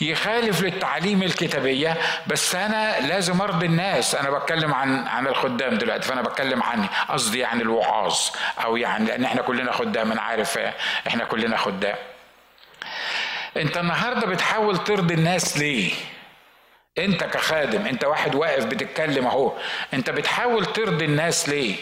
[0.00, 4.14] يخالف للتعاليم الكتابية بس أنا لازم أرضي الناس.
[4.14, 8.18] أنا بتكلم عن عن الخدام دلوقتي فأنا بتكلم عني قصدي يعني الوعاظ
[8.64, 10.58] أو يعني لأن إحنا كلنا خدام أنا عارف
[11.06, 11.96] إحنا كلنا خدام.
[13.56, 15.92] أنت النهاردة بتحاول ترضي الناس ليه؟
[16.98, 19.52] أنت كخادم أنت واحد واقف بتتكلم أهو.
[19.94, 21.74] أنت بتحاول ترضي الناس ليه؟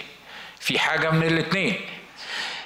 [0.60, 1.80] في حاجة من الاتنين.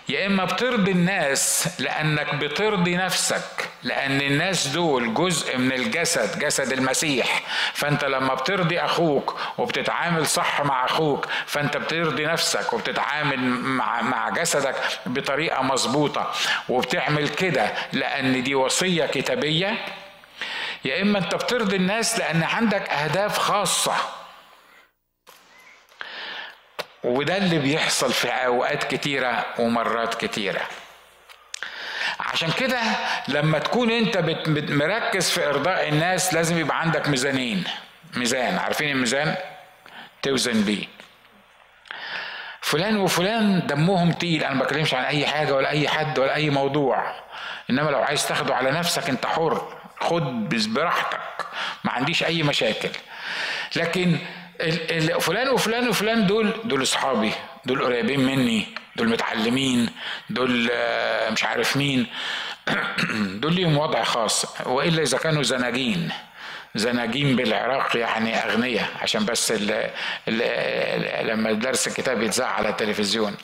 [0.09, 7.42] يا إما بترضي الناس لأنك بترضي نفسك لأن الناس دول جزء من الجسد جسد المسيح.
[7.75, 14.75] فأنت لما بترضي أخوك وبتتعامل صح مع أخوك فأنت بترضي نفسك وبتتعامل مع مع جسدك
[15.07, 16.33] بطريقة مظبوطة.
[16.68, 19.75] وبتعمل كده لأن دي وصية كتابية.
[20.85, 23.94] يا إما أنت بترضي الناس لأن عندك أهداف خاصة.
[27.09, 30.61] وده اللي بيحصل في أوقات كتيرة ومرات كتيرة.
[32.21, 32.81] عشان كده
[33.29, 34.18] لما تكون أنت
[34.71, 37.64] مركز في إرضاء الناس لازم يبقى عندك ميزانين.
[38.16, 38.59] ميزان.
[38.59, 39.35] عارفين الميزان؟
[40.23, 40.85] توزن بيه.
[42.61, 44.44] فلان وفلان دمهم تقيل.
[44.44, 47.14] أنا ما بكلمش عن أي حاجة ولا أي حد ولا أي موضوع.
[47.71, 51.47] إنما لو عايز تاخده على نفسك أنت حر خد براحتك.
[51.85, 52.90] ما عنديش أي مشاكل.
[53.77, 54.18] لكن
[55.21, 57.33] فلان وفلان وفلان دول دول أصحابي
[57.64, 58.66] دول قريبين مني
[58.97, 59.90] دول متعلمين
[60.31, 62.07] دول آه، مش عارف مين.
[63.42, 66.11] دول ليهم وضع خاص وإلا إذا كانوا زناجين
[66.75, 69.90] زناجين بالعراق يعني أغنياء عشان بس ال
[70.29, 73.37] ال لما درس الكتاب يتذاع على التلفزيون.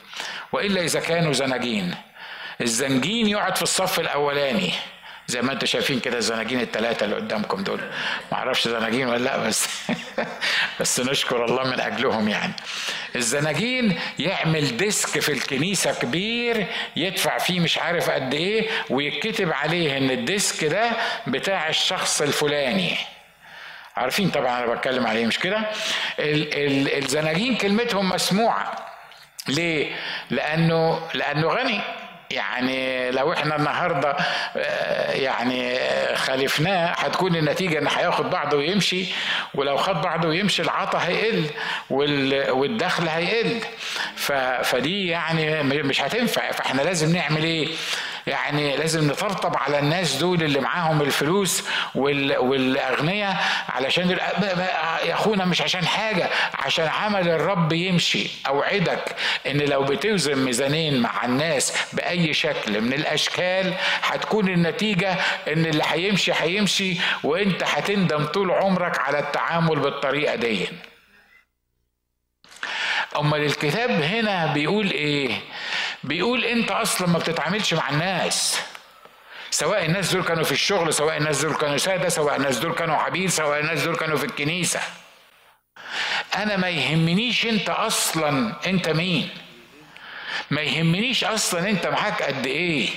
[0.51, 1.95] وإلا إذا كانوا زناجين
[2.61, 4.73] الزنجين يقعد في الصف الأولاني.
[5.27, 7.79] زي ما أنتم شايفين كده الزناجين الثلاثة اللي قدامكم دول.
[8.31, 9.67] ما أعرفش زناجين ولا لا بس
[10.79, 12.53] بس نشكر الله من أجلهم يعني.
[13.15, 20.11] الزناجين يعمل desk في الكنيسة كبير يدفع فيه مش عارف قد إيه ويكتب عليه إن
[20.11, 20.89] ال desk ده
[21.27, 22.97] بتاع الشخص الفلاني.
[23.97, 25.61] عارفين طبعا أنا بتكلم عليه مش كده؟
[26.19, 28.85] الزناجين كلمتهم مسموعة.
[29.47, 29.95] ليه؟
[30.29, 31.81] لأنه لأنه غني.
[32.31, 34.15] يعني لو إحنا النهارده
[34.57, 35.79] آه، يعني
[36.15, 39.05] خالفناه هتكون النتيجة إن هياخد بعضه ويمشي
[39.53, 41.45] ولو خد بعضه ويمشي العطا هيقل
[42.49, 43.59] والدخل هيقل
[44.63, 47.67] فدي يعني مش هتنفع فاحنا لازم نعمل إيه؟
[48.27, 51.63] يعني لازم نطرطب على الناس دول اللي معاهم الفلوس
[51.95, 53.37] والاغنياء
[53.69, 58.27] علشان يا أخونا مش عشان حاجة عشان عمل الرب يمشي.
[58.47, 59.15] أوعدك
[59.47, 65.11] إن لو بتوزن ميزانين مع الناس بأي شكل من الأشكال هتكون النتيجة
[65.47, 70.67] إن اللي هيمشي هيمشي وإنت هتندم طول عمرك على التعامل بالطريقة دي.
[73.19, 75.39] أمال الكتاب هنا بيقول إيه؟
[76.05, 78.59] بيقول انت أصلا ما بتتعاملش مع الناس.
[79.51, 82.95] سواء الناس دول كانوا في الشغل سواء الناس دول كانوا سادة سواء الناس دول كانوا
[82.95, 84.79] عبيد سواء الناس دول كانوا في الكنيسة.
[86.35, 89.29] أنا ما يهمنيش أنت أصلا أنت مين.
[90.51, 92.89] ما يهمنيش أصلا أنت معاك قد إيه.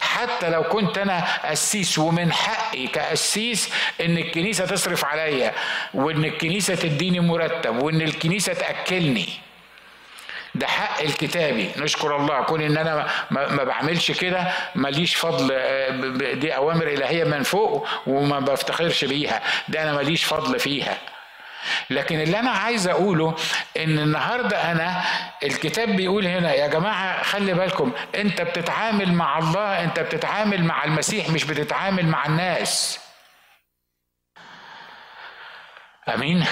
[0.00, 3.70] حتى لو كنت أنا قسيس ومن حقي كقسيس
[4.00, 5.54] إن الكنيسة تصرف عليا
[5.94, 9.28] وإن الكنيسة تديني مرتب وإن الكنيسة تأكلني.
[10.58, 11.70] ده حق الكتابي.
[11.76, 12.42] نشكر الله.
[12.42, 15.90] كون إن أنا ما بعملش كده ماليش فضل آه،
[16.34, 19.42] دي أوامر إلهية من فوق وما بفتخرش بيها.
[19.68, 20.98] ده أنا ماليش فضل فيها.
[21.90, 23.36] لكن اللي أنا عايز أقوله
[23.76, 25.02] إن النهارده أنا
[25.42, 31.28] الكتاب بيقول هنا يا جماعة خلي بالكم أنت بتتعامل مع الله أنت بتتعامل مع المسيح
[31.30, 33.00] مش بتتعامل مع الناس.
[36.08, 36.44] آمين.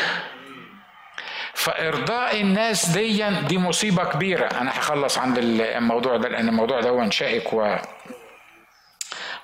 [1.56, 4.46] فإرضاء الناس دي دي مصيبة كبيرة.
[4.46, 7.76] أنا هخلص عند الموضوع ده لأن الموضوع ده شائك و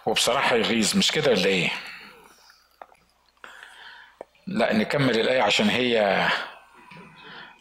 [0.06, 0.96] وبصراحة يغيظ.
[0.96, 1.70] مش كده ولا إيه؟
[4.46, 6.26] لا نكمل الآية عشان هي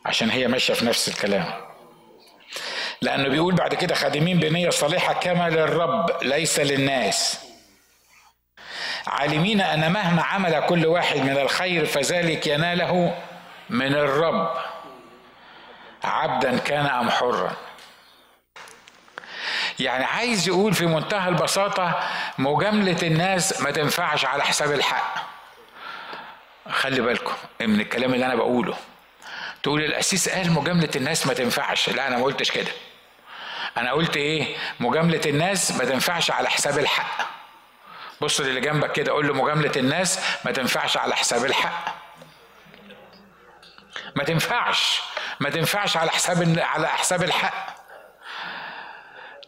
[0.05, 1.45] عشان هي ماشية في نفس الكلام.
[3.01, 7.39] لأنه بيقول بعد كده خادمين بنية صالحة كما للرب ليس للناس.
[9.07, 13.21] عالمين أن مهما عمل كل واحد من الخير فذلك يناله
[13.71, 14.57] من الرب.
[16.03, 17.51] عبدا كان أم حرا.
[19.79, 21.99] يعني عايز يقول في منتهى البساطة
[22.37, 25.15] مجاملة الناس ما تنفعش على حساب الحق.
[26.71, 28.77] خلي بالكم من الكلام اللي أنا بقوله.
[29.63, 31.89] تقول القسيس قال مجاملة الناس ما تنفعش.
[31.89, 32.71] لا أنا ما قلتش كده.
[33.77, 37.27] أنا قلت إيه؟ مجاملة الناس ما تنفعش على حساب الحق.
[38.21, 42.00] بص للي جنبك كده قول له مجاملة الناس ما تنفعش على حساب الحق.
[44.15, 45.01] ما تنفعش.
[45.39, 47.75] ما تنفعش على حساب على حساب الحق.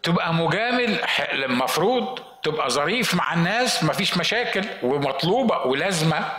[0.04, 6.32] تبقى مجامل المفروض تبقى ظريف مع الناس مفيش مشاكل ومطلوبة ولازمة.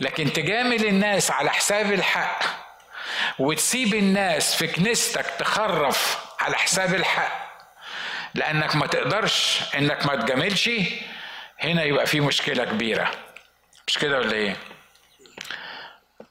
[0.00, 2.42] لكن تجامل الناس على حساب الحق
[3.38, 7.48] وتسيب الناس في كنيستك تخرف على حساب الحق
[8.34, 10.70] لأنك ما تقدرش إنك ما تجاملش
[11.60, 13.10] هنا يبقى في مشكلة كبيرة.
[13.86, 14.56] مش كده ولا إيه؟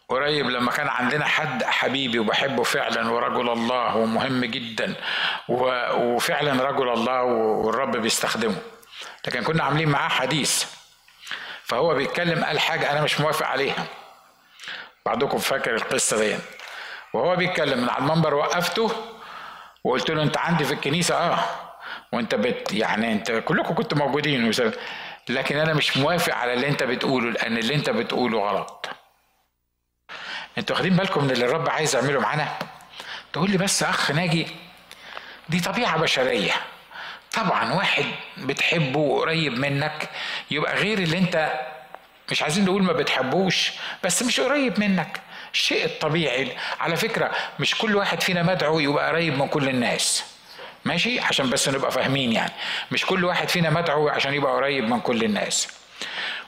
[0.10, 4.94] قريب لما كان عندنا حد حبيبي وبحبه فعلا ورجل الله ومهم جدا
[5.50, 8.56] وفعلا رجل الله والرب بيستخدمه.
[9.28, 10.66] لكن كنا عاملين معاه حديث.
[11.64, 13.86] فهو بيتكلم قال حاجة أنا مش موافق عليها.
[15.06, 16.38] بعضكم فاكر القصة دي.
[17.14, 18.92] وهو بيتكلم من على المنبر وقفته
[19.84, 21.40] وقلت له أنت عندي في الكنيسة؟ أه.
[22.14, 24.52] وأنت بت يعني أنت كلكم كنتوا موجودين.
[25.30, 28.90] لكن أنا مش موافق على اللي أنت بتقوله لأن اللي أنت بتقوله غلط.
[30.58, 32.48] أنتوا واخدين بالكم من اللي الرب عايز يعمله معانا؟
[33.34, 34.48] تقول لي بس أخ ناجي
[35.50, 36.52] دي طبيعة بشرية.
[37.34, 38.06] طبعا واحد
[38.38, 40.10] بتحبه وقريب منك
[40.52, 41.54] يبقى غير اللي انت
[42.32, 43.72] مش عايزين نقول ما بتحبوش
[44.04, 45.22] بس مش قريب منك.
[45.54, 50.24] الشيء الطبيعي على فكرة مش كل واحد فينا مدعو يبقى قريب من كل الناس.
[50.86, 52.54] ماشي؟ عشان بس نبقى فاهمين يعني.
[52.92, 55.68] مش كل واحد فينا مدعو عشان يبقى قريب من كل الناس.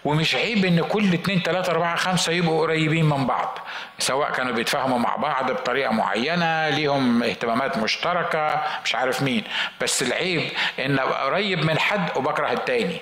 [0.06, 3.60] ومش عيب إن كل اتنين تلاتة أربعة خمسة يبقوا قريبين من بعض
[4.00, 9.43] سواء كانوا بيتفاهموا مع بعض بطريقة معينة ليهم اهتمامات مشتركة مش عارف مين.
[9.82, 12.97] بس العيب إن ابقى قريب من حد وبكره التاني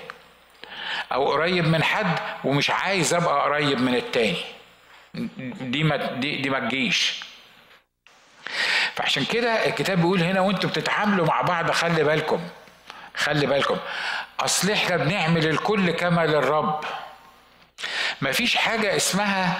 [1.12, 4.36] أو قريب من حد ومش عايز أبقى قريب من التاني.
[5.60, 7.20] دي ما دي, دي ما تجيش.
[8.94, 12.40] فعشان كده الكتاب بيقول هنا وأنتوا بتتعاملوا مع بعض خلي بالكم
[13.16, 13.76] خلي بالكم.
[14.40, 16.84] أصل إحنا بنعمل الكل كما للرب.
[18.22, 19.56] مفيش حاجة اسمها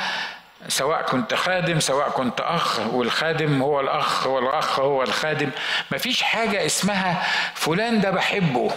[0.68, 5.50] سواء كنت خادم سواء كنت أخ والخادم هو الأخ والاخ هو الخادم.
[5.90, 8.70] مفيش حاجة اسمها فلان ده بحبه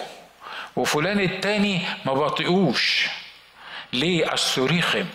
[0.76, 3.08] وفلان التاني ما بطيقوش.
[3.94, 5.06] ليه؟ اصله رخم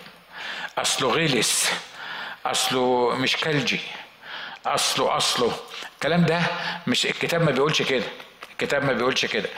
[0.77, 1.71] اصله غلس
[2.45, 3.79] اصله مش كلجي
[4.65, 5.53] أصله أصله.
[5.93, 6.41] الكلام ده
[6.87, 8.03] مش الكتاب ما بيقولش كده
[8.51, 9.49] الكتاب ما بيقولش كده.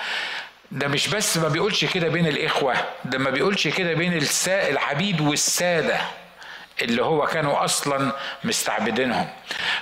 [0.72, 2.74] ده مش بس ما بيقولش كده بين الإخوة
[3.06, 5.98] ده ما بيقولش كده بين العبيد والسادة
[6.82, 8.12] اللي هو كانوا أصلا
[8.44, 9.28] مستعبدينهم.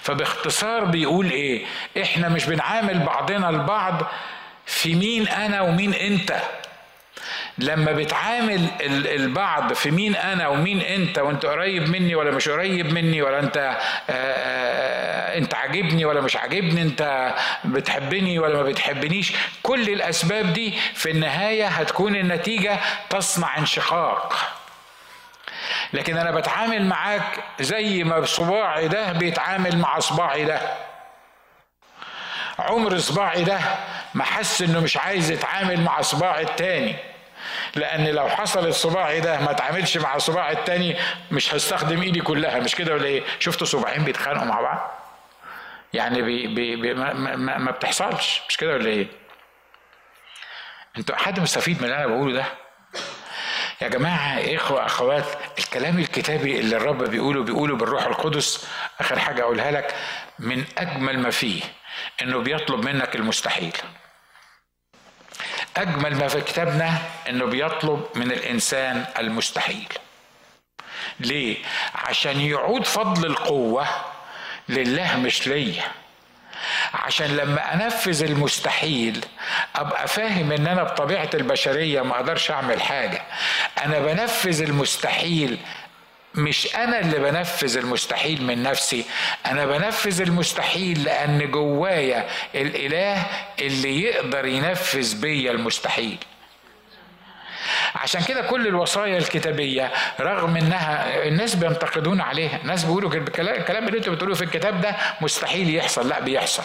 [0.01, 1.65] فباختصار بيقول إيه؟
[2.01, 4.03] إحنا مش بنعامل بعضنا البعض
[4.65, 6.41] في مين أنا ومين أنت.
[7.59, 8.67] لما بتعامل
[9.05, 13.57] البعض في مين أنا ومين أنت وأنت قريب مني ولا مش قريب مني ولا أنت
[13.57, 13.77] آه،
[14.09, 17.33] آه، أنت عاجبني ولا مش عاجبني أنت
[17.65, 19.33] بتحبني ولا ما بتحبنيش.
[19.63, 22.79] كل الأسباب دي في النهاية هتكون النتيجة
[23.09, 24.35] تصنع انشقاق.
[25.93, 30.59] لكن أنا بتعامل معاك زي ما صباعي ده بيتعامل مع صباعي ده.
[32.59, 33.59] عمر صباعي ده
[34.13, 36.95] ما حس إنه مش عايز يتعامل مع صباعي التاني.
[37.75, 40.97] لأن لو حصل الصباعي ده ما اتعاملش مع الصباع التاني
[41.31, 42.59] مش هستخدم إيدي كلها.
[42.59, 44.91] مش كده ولا إيه؟ شفتوا صباعين بيتخانقوا مع بعض؟
[45.93, 48.41] يعني بي بي بي ما, ما, ما بتحصلش.
[48.49, 49.07] مش كده ولا إيه؟
[50.97, 52.45] أنتوا حد مستفيد من اللي أنا بقوله ده؟
[53.81, 55.25] يا جماعة إخوة أخوات
[55.59, 58.67] الكلام الكتابي اللي الرب بيقوله بيقوله بالروح القدس
[58.99, 59.95] آخر حاجة أقولها لك
[60.39, 61.61] من أجمل ما فيه
[62.21, 63.73] إنه بيطلب منك المستحيل.
[65.77, 66.97] أجمل ما في كتابنا
[67.29, 69.87] أنه بيطلب من الإنسان المستحيل.
[71.19, 71.57] ليه؟
[71.95, 73.87] عشان يعود فضل القوة
[74.69, 75.83] لله مش ليا.
[76.93, 79.25] عشان لما أنفذ المستحيل
[79.75, 83.21] أبقى فاهم إن أنا بطبيعة البشرية ما أقدرش أعمل حاجة.
[83.85, 85.57] أنا بنفذ المستحيل
[86.37, 89.05] مش أنا اللي بنفذ المستحيل من نفسي
[89.45, 93.25] أنا بنفذ المستحيل لأن جوايا الإله
[93.59, 96.17] اللي يقدر ينفذ بيا المستحيل.
[97.95, 104.13] عشان كده كل الوصايا الكتابية رغم إنها الناس بينتقدون عليها الناس بيقولوا الكلام اللي أنتوا
[104.13, 106.63] بتقولوه في الكتاب ده مستحيل يحصل لأ بيحصل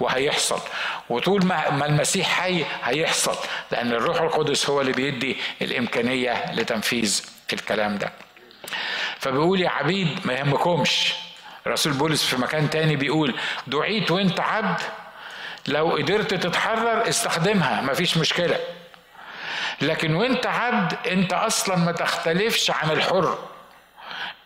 [0.00, 0.60] وهيحصل.
[1.08, 3.36] وطول ما المسيح حي هيحصل
[3.70, 8.12] لأن الروح القدس هو اللي بيدي الإمكانية لتنفيذ الكلام ده.
[9.18, 11.14] فبيقول يا عبيد ما يهمكمش.
[11.66, 13.34] رسول بولس في مكان تاني بيقول
[13.66, 14.80] دعيت وانت عبد
[15.66, 18.58] لو قدرت تتحرر استخدمها مفيش مشكلة.
[19.80, 23.38] لكن وانت عبد انت أصلا ما تختلفش عن الحر.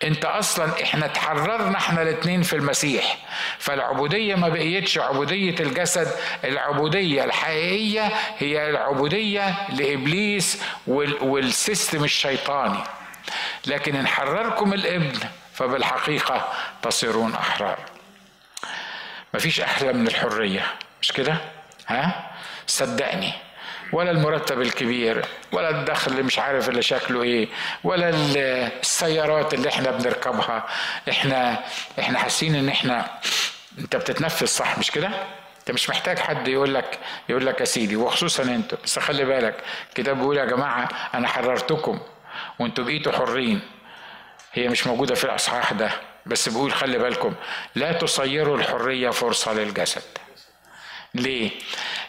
[0.02, 3.16] انت أصلا إحنا تحررنا إحنا الاثنين في المسيح.
[3.58, 6.08] فالعبودية ما بقيتش عبودية الجسد
[6.44, 10.62] العبودية الحقيقية هي العبودية لإبليس
[11.20, 12.82] والسيستم الشيطاني.
[13.66, 15.18] لكن إن حرركم الابن
[15.54, 16.48] فبالحقيقة
[16.82, 17.78] تصيرون أحرار.
[19.34, 20.66] مفيش أحلى من الحريه
[21.02, 21.36] مش كده؟
[21.88, 22.30] ها؟
[22.66, 23.32] صدقني.
[23.92, 27.48] ولا المرتب الكبير ولا الدخل اللي مش عارف اللي شكله إيه
[27.84, 30.66] ولا السيارات اللي إحنا بنركبها.
[31.11, 31.61] إحنا
[32.00, 33.11] إحنا حاسين إن إحنا
[33.78, 35.11] أنت بتتنفس صح مش كده؟
[35.61, 36.98] أنت مش محتاج حد يقول لك
[37.28, 39.54] يقول لك يا سيدي وخصوصا انت بس خلي بالك
[39.88, 42.00] الكتاب بيقول يا جماعة أنا حررتكم.
[42.59, 43.61] وانتوا بقيتوا حرين.
[44.53, 45.91] هي مش موجودة في الإصحاح ده
[46.26, 47.35] بس بيقول خلي بالكم
[47.74, 50.03] لا تصيروا الحرية فرصة للجسد.
[51.14, 51.51] ليه؟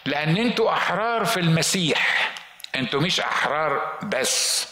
[0.06, 2.32] لأن أنتوا أحرار في المسيح.
[2.76, 4.68] أنتوا مش أحرار بس.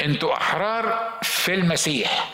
[0.00, 2.28] أنتوا أحرار في المسيح.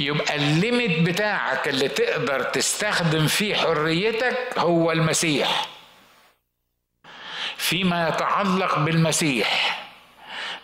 [0.00, 5.66] يبقى الليميت بتاعك اللي تقدر تستخدم فيه حريتك هو المسيح.
[7.56, 9.63] فيما يتعلق بالمسيح.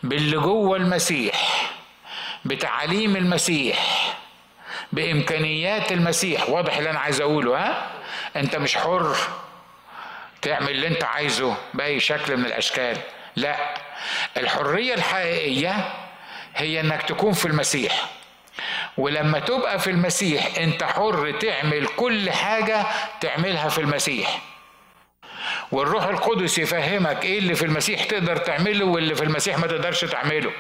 [0.03, 1.71] باللي جوه المسيح
[2.45, 3.79] بتعاليم المسيح
[4.93, 6.49] بإمكانيات المسيح.
[6.51, 7.91] واضح اللي أنا عايز أقوله ها؟
[8.37, 9.17] أنت مش حر
[10.43, 12.97] تعمل اللي أنت عايزه بأي شكل من الأشكال.
[13.37, 13.57] لا
[14.37, 15.93] الحرية الحقيقية
[16.55, 18.07] هي إنك تكون في المسيح.
[18.99, 22.87] ولما تبقى في المسيح أنت حر تعمل كل حاجة
[23.21, 24.39] تعملها في المسيح.
[25.73, 30.51] والروح القدس يفهمك إيه اللي في المسيح تقدر تعمله واللي في المسيح ما تقدرش تعمله.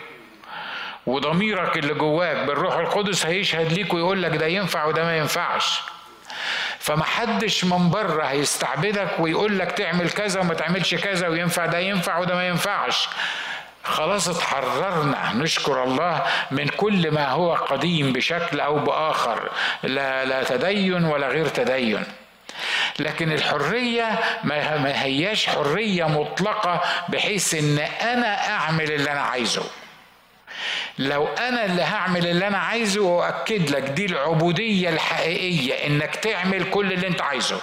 [1.06, 5.80] وضميرك اللي جواك بالروح القدس هيشهد ليك ويقول لك ده ينفع وده ما ينفعش.
[6.78, 12.34] فمحدش من بره هيستعبدك ويقول لك تعمل كذا وما تعملش كذا وينفع ده ينفع وده
[12.34, 13.08] ما ينفعش.
[13.84, 15.32] خلاص اتحررنا.
[15.34, 19.50] نشكر الله من كل ما هو قديم بشكل أو بآخر.
[19.82, 22.04] لا لا تدين ولا غير تدين.
[22.98, 29.64] لكن الحرية ما هياش حرية مطلقة بحيث إن أنا أعمل اللي أنا عايزه
[30.98, 36.92] لو أنا اللي هعمل اللي أنا عايزه واكد لك دي العبودية الحقيقية إنك تعمل كل
[36.92, 37.61] اللي أنت عايزه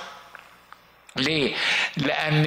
[1.15, 1.53] ليه؟
[1.97, 2.43] لأن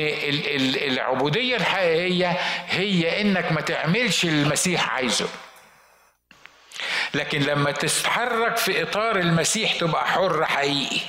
[0.91, 2.39] العبودية الحقيقية
[2.69, 5.29] هي إنك ما تعملش اللي المسيح عايزه.
[7.15, 11.01] لكن لما تتحرك في إطار المسيح تبقى حر حقيقي.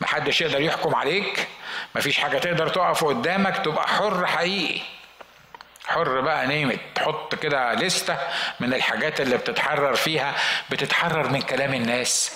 [0.00, 1.48] محدش يقدر يحكم عليك،
[1.94, 4.80] مفيش حاجة تقدر تقف قدامك تبقى حر حقيقي.
[5.86, 8.18] حر بقى نيمت تحط كده لستة
[8.60, 10.34] من الحاجات اللي بتتحرر فيها.
[10.70, 12.32] بتتحرر من كلام الناس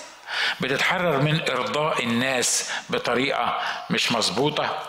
[0.61, 3.59] بتتحرر من إرضاء الناس بطريقة
[3.89, 4.79] مش مظبوطة.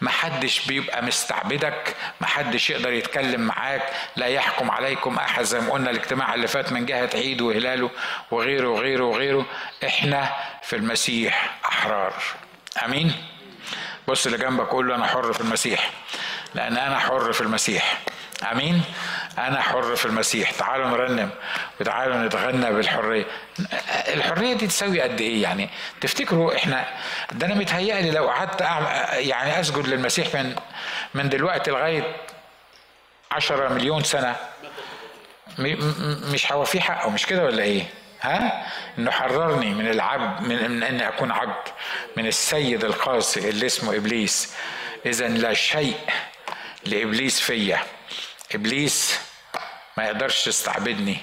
[0.00, 3.82] محدش بيبقى مستعبدك محدش يقدر يتكلم معاك
[4.16, 7.90] لا يحكم عليكم أحد زي ما قلنا الاجتماع اللي فات من جهة عيد وهلاله
[8.30, 9.46] وغيره وغيره وغيره.
[9.86, 10.32] إحنا
[10.62, 12.12] في المسيح أحرار.
[12.84, 13.12] آمين؟
[14.08, 15.90] بص اللي جنبك قول له أنا حر في المسيح
[16.54, 17.98] لأن أنا حر في المسيح.
[18.52, 18.82] امين؟
[19.38, 20.50] أنا حر في المسيح.
[20.50, 21.30] تعالوا نرنم
[21.80, 23.24] وتعالوا نتغنى بالحرية.
[24.14, 25.70] الحرية دي تساوي قد إيه يعني؟
[26.00, 26.84] تفتكروا إحنا
[27.32, 28.60] ده أنا متهيألي لو قعدت
[29.12, 30.56] يعني أسجد للمسيح من
[31.14, 32.16] من دلوقتي لغاية
[33.30, 34.36] عشرة مليون سنة
[36.32, 37.82] مش هوفيه حقه مش كده ولا إيه؟
[38.20, 38.66] ها؟
[38.98, 41.68] إنه حررني من العبد من, من إني أكون عبد
[42.16, 44.54] من السيد القاسي اللي اسمه إبليس.
[45.06, 45.96] اذا لا شيء
[46.86, 47.78] لإبليس فيا.
[48.54, 49.18] إبليس
[49.96, 51.18] ما يقدرش يستعبدني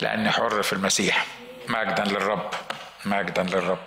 [0.00, 1.26] لأني حر في المسيح.
[1.68, 2.50] مجدا للرب
[3.04, 3.78] مجدا للرب.